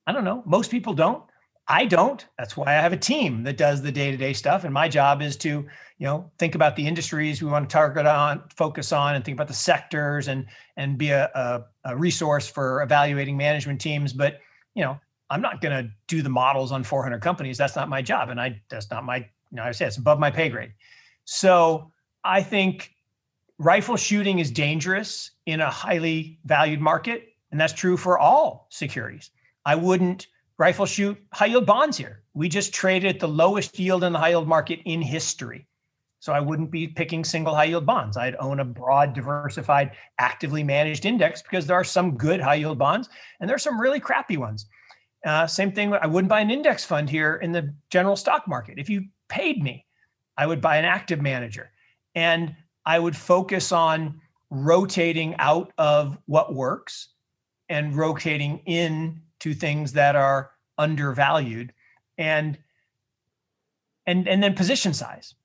[0.08, 0.42] I don't know.
[0.46, 1.22] Most people don't.
[1.68, 2.26] I don't.
[2.38, 4.64] That's why I have a team that does the day-to-day stuff.
[4.64, 5.68] And my job is to, you
[6.00, 9.50] know, think about the industries we want to target on, focus on, and think about
[9.50, 10.46] the sectors and
[10.78, 14.14] and be a, a, a resource for evaluating management teams.
[14.14, 14.40] But
[14.76, 14.98] you know,
[15.30, 17.58] I'm not going to do the models on 400 companies.
[17.58, 19.18] That's not my job, and I that's not my.
[19.18, 20.72] You know, I say it's above my pay grade.
[21.26, 21.92] So
[22.24, 22.92] I think
[23.60, 29.32] rifle shooting is dangerous in a highly valued market, and that's true for all securities.
[29.68, 32.24] I wouldn't rifle shoot high yield bonds here.
[32.34, 35.68] We just traded at the lowest yield in the high yield market in history.
[36.20, 38.16] So I wouldn't be picking single high yield bonds.
[38.16, 42.78] I'd own a broad, diversified, actively managed index because there are some good high yield
[42.78, 43.10] bonds
[43.42, 44.68] and there are some really crappy ones.
[45.26, 48.80] Uh, same thing, I wouldn't buy an index fund here in the general stock market.
[48.80, 49.86] If you paid me,
[50.38, 51.72] I would buy an active manager.
[52.16, 52.56] And
[52.86, 57.10] I would focus on rotating out of what works
[57.68, 61.74] and rotating in to things that are undervalued
[62.18, 62.58] and
[64.06, 65.36] and and then position size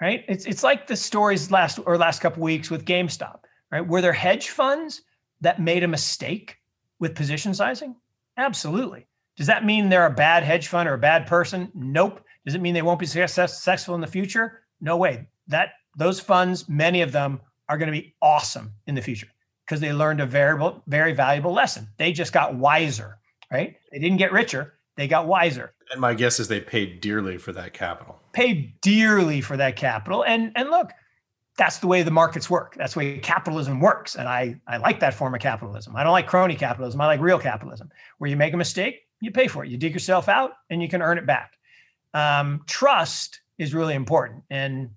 [0.00, 0.24] right?
[0.28, 3.40] It's it's like the stories last or last couple weeks with GameStop
[3.70, 3.86] right?
[3.86, 5.02] Were there hedge funds
[5.40, 6.56] that made a mistake
[6.98, 7.94] with position sizing?
[8.36, 9.06] Absolutely.
[9.36, 11.70] Does that mean they're a bad hedge fund or a bad person?
[11.74, 12.24] Nope.
[12.44, 14.62] Does it mean they won't be successful in the future?
[14.80, 15.28] No way.
[15.46, 19.28] That those funds, many of them are going to be awesome in the future
[19.64, 21.88] because they learned a variable, very valuable lesson.
[21.98, 23.17] They just got wiser,
[23.52, 23.76] right?
[23.92, 25.72] They didn't get richer, they got wiser.
[25.90, 28.20] And my guess is they paid dearly for that capital.
[28.32, 30.24] Paid dearly for that capital.
[30.24, 30.90] And and look,
[31.56, 32.74] that's the way the markets work.
[32.76, 34.14] That's the way capitalism works.
[34.14, 35.96] And I, I like that form of capitalism.
[35.96, 37.00] I don't like crony capitalism.
[37.00, 39.70] I like real capitalism, where you make a mistake, you pay for it.
[39.70, 41.52] You dig yourself out and you can earn it back.
[42.14, 44.44] Um, trust is really important.
[44.50, 44.90] And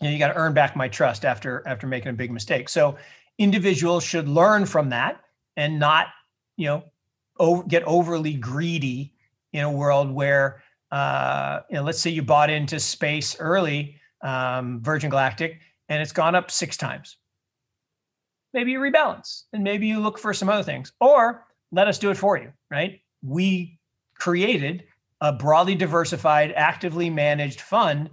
[0.00, 2.68] you know you got to earn back my trust after after making a big mistake
[2.68, 2.96] so
[3.38, 5.20] individuals should learn from that
[5.56, 6.08] and not
[6.56, 6.84] you know
[7.68, 9.12] get overly greedy
[9.52, 10.62] in a world where
[10.92, 16.12] uh, you know let's say you bought into space early um, virgin galactic and it's
[16.12, 17.16] gone up six times
[18.52, 22.10] maybe you rebalance and maybe you look for some other things or let us do
[22.10, 23.78] it for you right we
[24.14, 24.84] created
[25.20, 28.10] a broadly diversified actively managed fund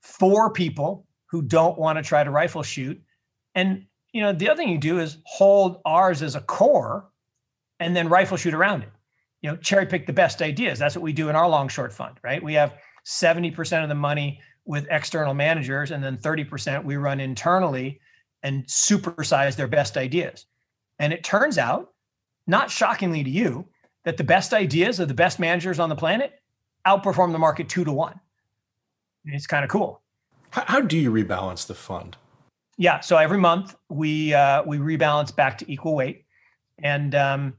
[0.00, 3.00] for people who don't want to try to rifle shoot.
[3.54, 7.08] And you know, the other thing you do is hold ours as a core
[7.80, 8.90] and then rifle shoot around it.
[9.42, 10.78] You know, cherry pick the best ideas.
[10.78, 12.42] That's what we do in our long short fund, right?
[12.42, 12.74] We have
[13.06, 18.00] 70% of the money with external managers and then 30% we run internally
[18.42, 20.46] and supersize their best ideas.
[20.98, 21.92] And it turns out,
[22.46, 23.66] not shockingly to you,
[24.04, 26.34] that the best ideas of the best managers on the planet
[26.86, 28.18] outperform the market two to one.
[29.24, 30.02] It's kind of cool.
[30.50, 32.16] How, how do you rebalance the fund?
[32.76, 36.24] Yeah, so every month we uh, we rebalance back to equal weight,
[36.82, 37.54] and um,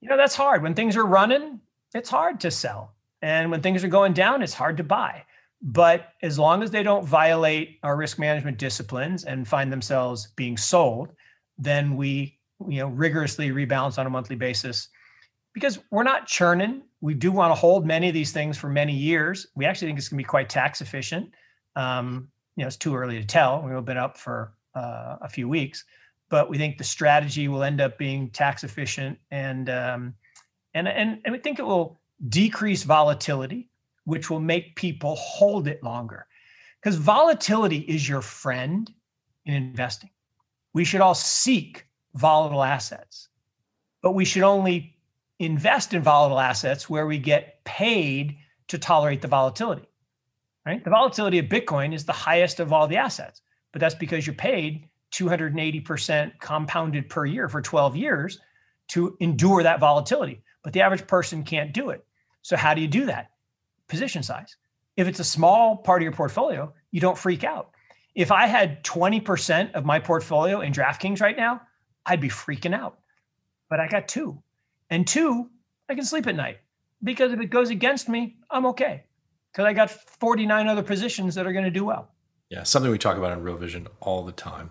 [0.00, 0.62] you know that's hard.
[0.62, 1.60] When things are running,
[1.94, 5.24] it's hard to sell, and when things are going down, it's hard to buy.
[5.62, 10.56] But as long as they don't violate our risk management disciplines and find themselves being
[10.56, 11.12] sold,
[11.56, 12.38] then we
[12.68, 14.88] you know rigorously rebalance on a monthly basis
[15.54, 16.82] because we're not churning.
[17.00, 19.46] We do want to hold many of these things for many years.
[19.54, 21.30] We actually think it's going to be quite tax efficient.
[21.76, 23.62] Um, you know, it's too early to tell.
[23.62, 25.84] We've been up for uh, a few weeks,
[26.34, 30.12] but we think the strategy will end up being tax efficient and um,
[30.74, 33.70] and and and we think it will decrease volatility,
[34.02, 36.26] which will make people hold it longer.
[36.80, 38.92] Because volatility is your friend
[39.46, 40.10] in investing.
[40.72, 43.28] We should all seek volatile assets,
[44.02, 44.96] but we should only
[45.38, 49.88] invest in volatile assets where we get paid to tolerate the volatility.
[50.66, 50.82] Right?
[50.82, 54.34] The volatility of Bitcoin is the highest of all the assets, but that's because you're
[54.34, 58.40] paid 280% compounded per year for 12 years
[58.88, 60.42] to endure that volatility.
[60.62, 62.04] But the average person can't do it.
[62.42, 63.30] So how do you do that?
[63.88, 64.56] Position size.
[64.96, 67.70] If it's a small part of your portfolio, you don't freak out.
[68.14, 71.60] If I had 20% of my portfolio in DraftKings right now,
[72.06, 72.98] I'd be freaking out.
[73.68, 74.42] But I got two.
[74.90, 75.50] And two,
[75.88, 76.58] I can sleep at night
[77.02, 79.04] because if it goes against me, I'm okay
[79.52, 82.10] because I got 49 other positions that are going to do well.
[82.50, 84.70] Yeah, something we talk about in Real Vision all the time.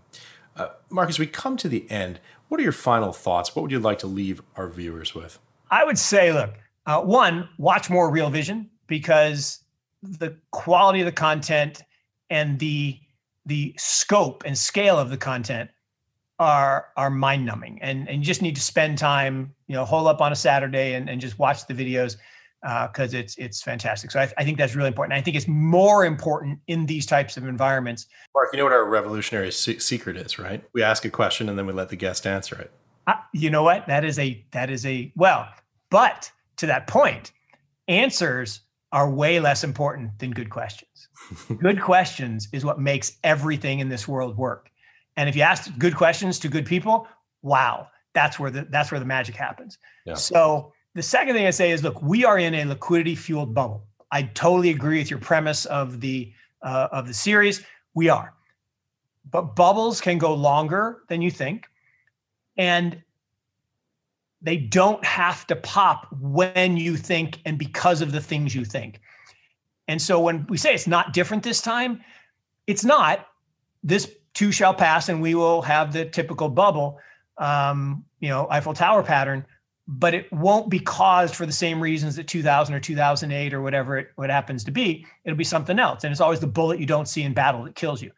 [0.55, 2.19] Uh, Marcus, we come to the end.
[2.47, 3.55] What are your final thoughts?
[3.55, 5.39] What would you like to leave our viewers with?
[5.71, 6.53] I would say, look,
[6.85, 9.63] uh, one, watch more Real Vision because
[10.03, 11.81] the quality of the content
[12.29, 12.99] and the
[13.45, 15.69] the scope and scale of the content
[16.39, 20.07] are are mind numbing and and you just need to spend time you know hole
[20.07, 22.17] up on a saturday and, and just watch the videos
[22.63, 24.09] because uh, it's it's fantastic.
[24.09, 25.13] So I, I, think that's really important.
[25.17, 28.07] I think it's more important in these types of environments.
[28.33, 30.63] Mark you know what our revolutionary se- secret is right?
[30.73, 32.71] We ask a question and then we let the guest answer it.
[33.05, 33.85] Uh, you know what?
[33.87, 35.47] That is a that is a well
[35.89, 37.33] but to that point
[37.87, 38.61] answers
[38.93, 41.09] are way less important than good questions.
[41.61, 44.69] Good questions is what makes everything in this world work.
[45.17, 47.07] And if you ask good questions to good people,
[47.41, 49.77] wow, that's where the that's where the magic happens.
[50.05, 50.15] Yeah.
[50.15, 53.85] So the second thing I say is, look, we are in a liquidity fueled bubble.
[54.11, 56.31] I totally agree with your premise of the
[56.61, 57.63] uh, of the series.
[57.93, 58.33] We are,
[59.31, 61.65] but bubbles can go longer than you think,
[62.57, 63.01] and
[64.41, 68.99] they don't have to pop when you think and because of the things you think.
[69.87, 72.01] And so when we say it's not different this time,
[72.67, 73.27] it's not.
[73.83, 76.99] This too shall pass and we will have the typical bubble,
[77.37, 79.45] um, you know, Eiffel Tower pattern,
[79.87, 83.97] but it won't be caused for the same reasons that 2000 or 2008 or whatever
[83.97, 85.05] it what happens to be.
[85.25, 86.03] It'll be something else.
[86.03, 88.11] And it's always the bullet you don't see in battle that kills you.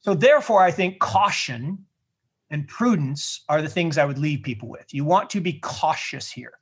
[0.00, 1.78] So therefore, I think caution
[2.50, 4.92] and prudence are the things I would leave people with.
[4.92, 6.52] You want to be cautious here.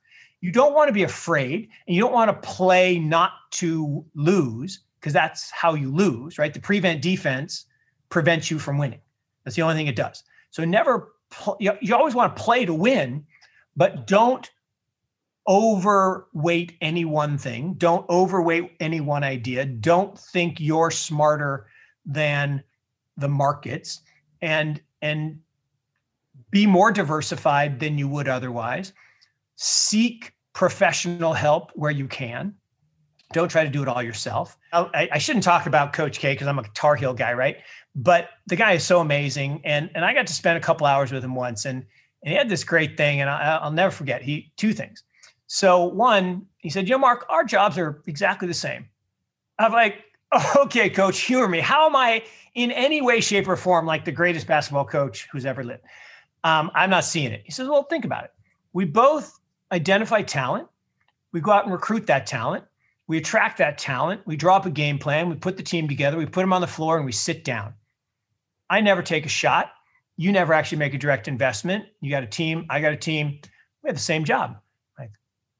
[0.41, 4.81] You don't want to be afraid and you don't want to play not to lose
[4.99, 6.53] because that's how you lose, right?
[6.53, 7.65] The prevent defense
[8.09, 9.01] prevents you from winning.
[9.43, 10.23] That's the only thing it does.
[10.51, 13.25] So never, pl- you, you always want to play to win,
[13.75, 14.49] but don't
[15.47, 17.75] overweight any one thing.
[17.75, 19.65] Don't overweight any one idea.
[19.65, 21.67] Don't think you're smarter
[22.05, 22.63] than
[23.17, 24.01] the markets
[24.41, 25.39] and and
[26.51, 28.93] be more diversified than you would otherwise.
[29.55, 32.55] Seek professional help where you can.
[33.33, 34.57] Don't try to do it all yourself.
[34.71, 37.57] Oh, I, I shouldn't talk about Coach K because I'm a Tar Heel guy, right?
[37.95, 41.11] but the guy is so amazing and and i got to spend a couple hours
[41.11, 41.85] with him once and
[42.25, 45.03] and he had this great thing and I, i'll never forget he two things.
[45.47, 48.89] So one he said you know mark our jobs are exactly the same.
[49.59, 50.03] I'm like
[50.57, 51.59] okay coach humor me.
[51.61, 52.23] How am i
[52.55, 55.83] in any way shape or form like the greatest basketball coach who's ever lived?
[56.43, 57.43] Um, i'm not seeing it.
[57.45, 58.33] He says well think about it.
[58.73, 59.39] We both
[59.71, 60.67] identify talent.
[61.31, 62.65] We go out and recruit that talent.
[63.07, 64.21] We attract that talent.
[64.25, 65.29] We draw up a game plan.
[65.29, 66.17] We put the team together.
[66.17, 67.73] We put them on the floor and we sit down.
[68.69, 69.71] I never take a shot.
[70.17, 71.85] You never actually make a direct investment.
[72.01, 72.65] You got a team.
[72.69, 73.39] I got a team.
[73.83, 74.57] We have the same job.
[74.97, 75.11] Like,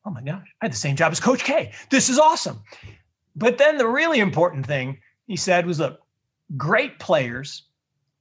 [0.06, 1.74] oh my gosh, I had the same job as Coach K.
[1.89, 2.62] This is awesome.
[3.36, 5.99] But then the really important thing he said was look,
[6.56, 7.68] great players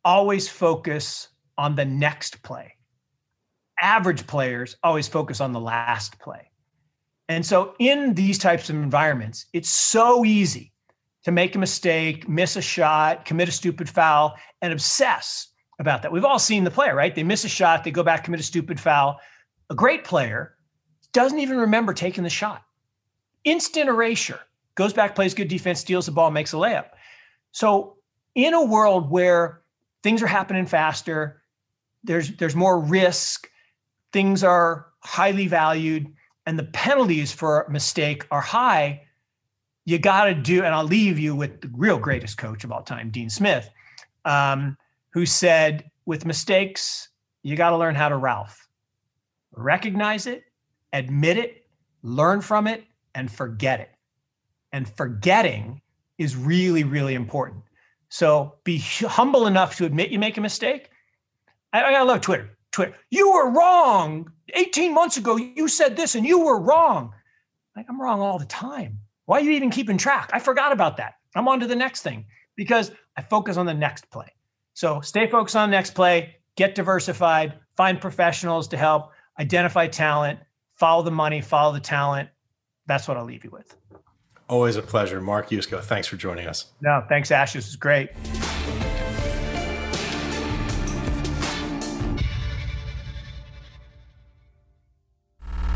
[0.04, 2.74] always focus on the next play.
[3.80, 6.50] Average players always focus on the last play.
[7.28, 10.72] And so in these types of environments, it's so easy
[11.24, 15.48] to make a mistake, miss a shot, commit a stupid foul, and obsess
[15.78, 16.12] about that.
[16.12, 17.14] We've all seen the player, right?
[17.14, 19.18] They miss a shot, they go back, commit a stupid foul.
[19.70, 20.56] A great player
[21.12, 22.62] doesn't even remember taking the shot.
[23.44, 24.40] Instant erasure.
[24.74, 26.86] Goes back, plays good defense, steals the ball, makes a layup.
[27.52, 27.96] So,
[28.34, 29.62] in a world where
[30.02, 31.42] things are happening faster,
[32.02, 33.48] there's there's more risk,
[34.12, 36.12] things are highly valued,
[36.46, 39.04] and the penalties for a mistake are high
[39.84, 42.82] you got to do, and I'll leave you with the real greatest coach of all
[42.82, 43.68] time, Dean Smith,
[44.24, 44.76] um,
[45.14, 47.08] who said, with mistakes,
[47.44, 48.68] you got to learn how to Ralph.
[49.52, 50.42] Recognize it,
[50.92, 51.66] admit it,
[52.02, 52.84] learn from it,
[53.14, 53.90] and forget it.
[54.72, 55.80] And forgetting
[56.18, 57.62] is really, really important.
[58.08, 60.90] So be humble enough to admit you make a mistake.
[61.72, 62.50] I, I love Twitter.
[62.72, 64.30] Twitter, you were wrong.
[64.52, 67.12] 18 months ago, you said this and you were wrong.
[67.76, 68.98] Like, I'm wrong all the time.
[69.26, 70.30] Why are you even keeping track?
[70.32, 71.14] I forgot about that.
[71.36, 74.28] I'm on to the next thing because I focus on the next play.
[74.74, 79.10] So stay focused on next play, get diversified, find professionals to help,
[79.40, 80.40] identify talent,
[80.74, 82.28] follow the money, follow the talent.
[82.86, 83.76] That's what I'll leave you with.
[84.48, 85.20] Always a pleasure.
[85.20, 86.66] Mark Yusko, thanks for joining us.
[86.82, 87.54] No, thanks, Ash.
[87.54, 88.10] This was great.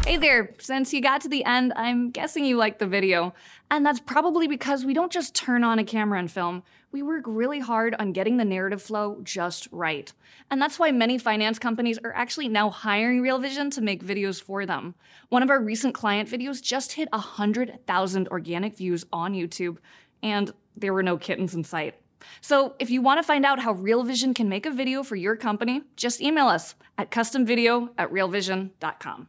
[0.09, 3.35] Hey there, since you got to the end, I'm guessing you liked the video.
[3.71, 7.25] And that's probably because we don't just turn on a camera and film, we work
[7.27, 10.11] really hard on getting the narrative flow just right.
[10.51, 14.43] And that's why many finance companies are actually now hiring Real Vision to make videos
[14.43, 14.95] for them.
[15.29, 19.77] One of our recent client videos just hit 100,000 organic views on YouTube,
[20.23, 21.97] and there were no kittens in sight.
[22.41, 25.17] So if you want to find out how Real Vision can make a video for
[25.17, 29.29] your company, just email us at customvideo at realvision.com.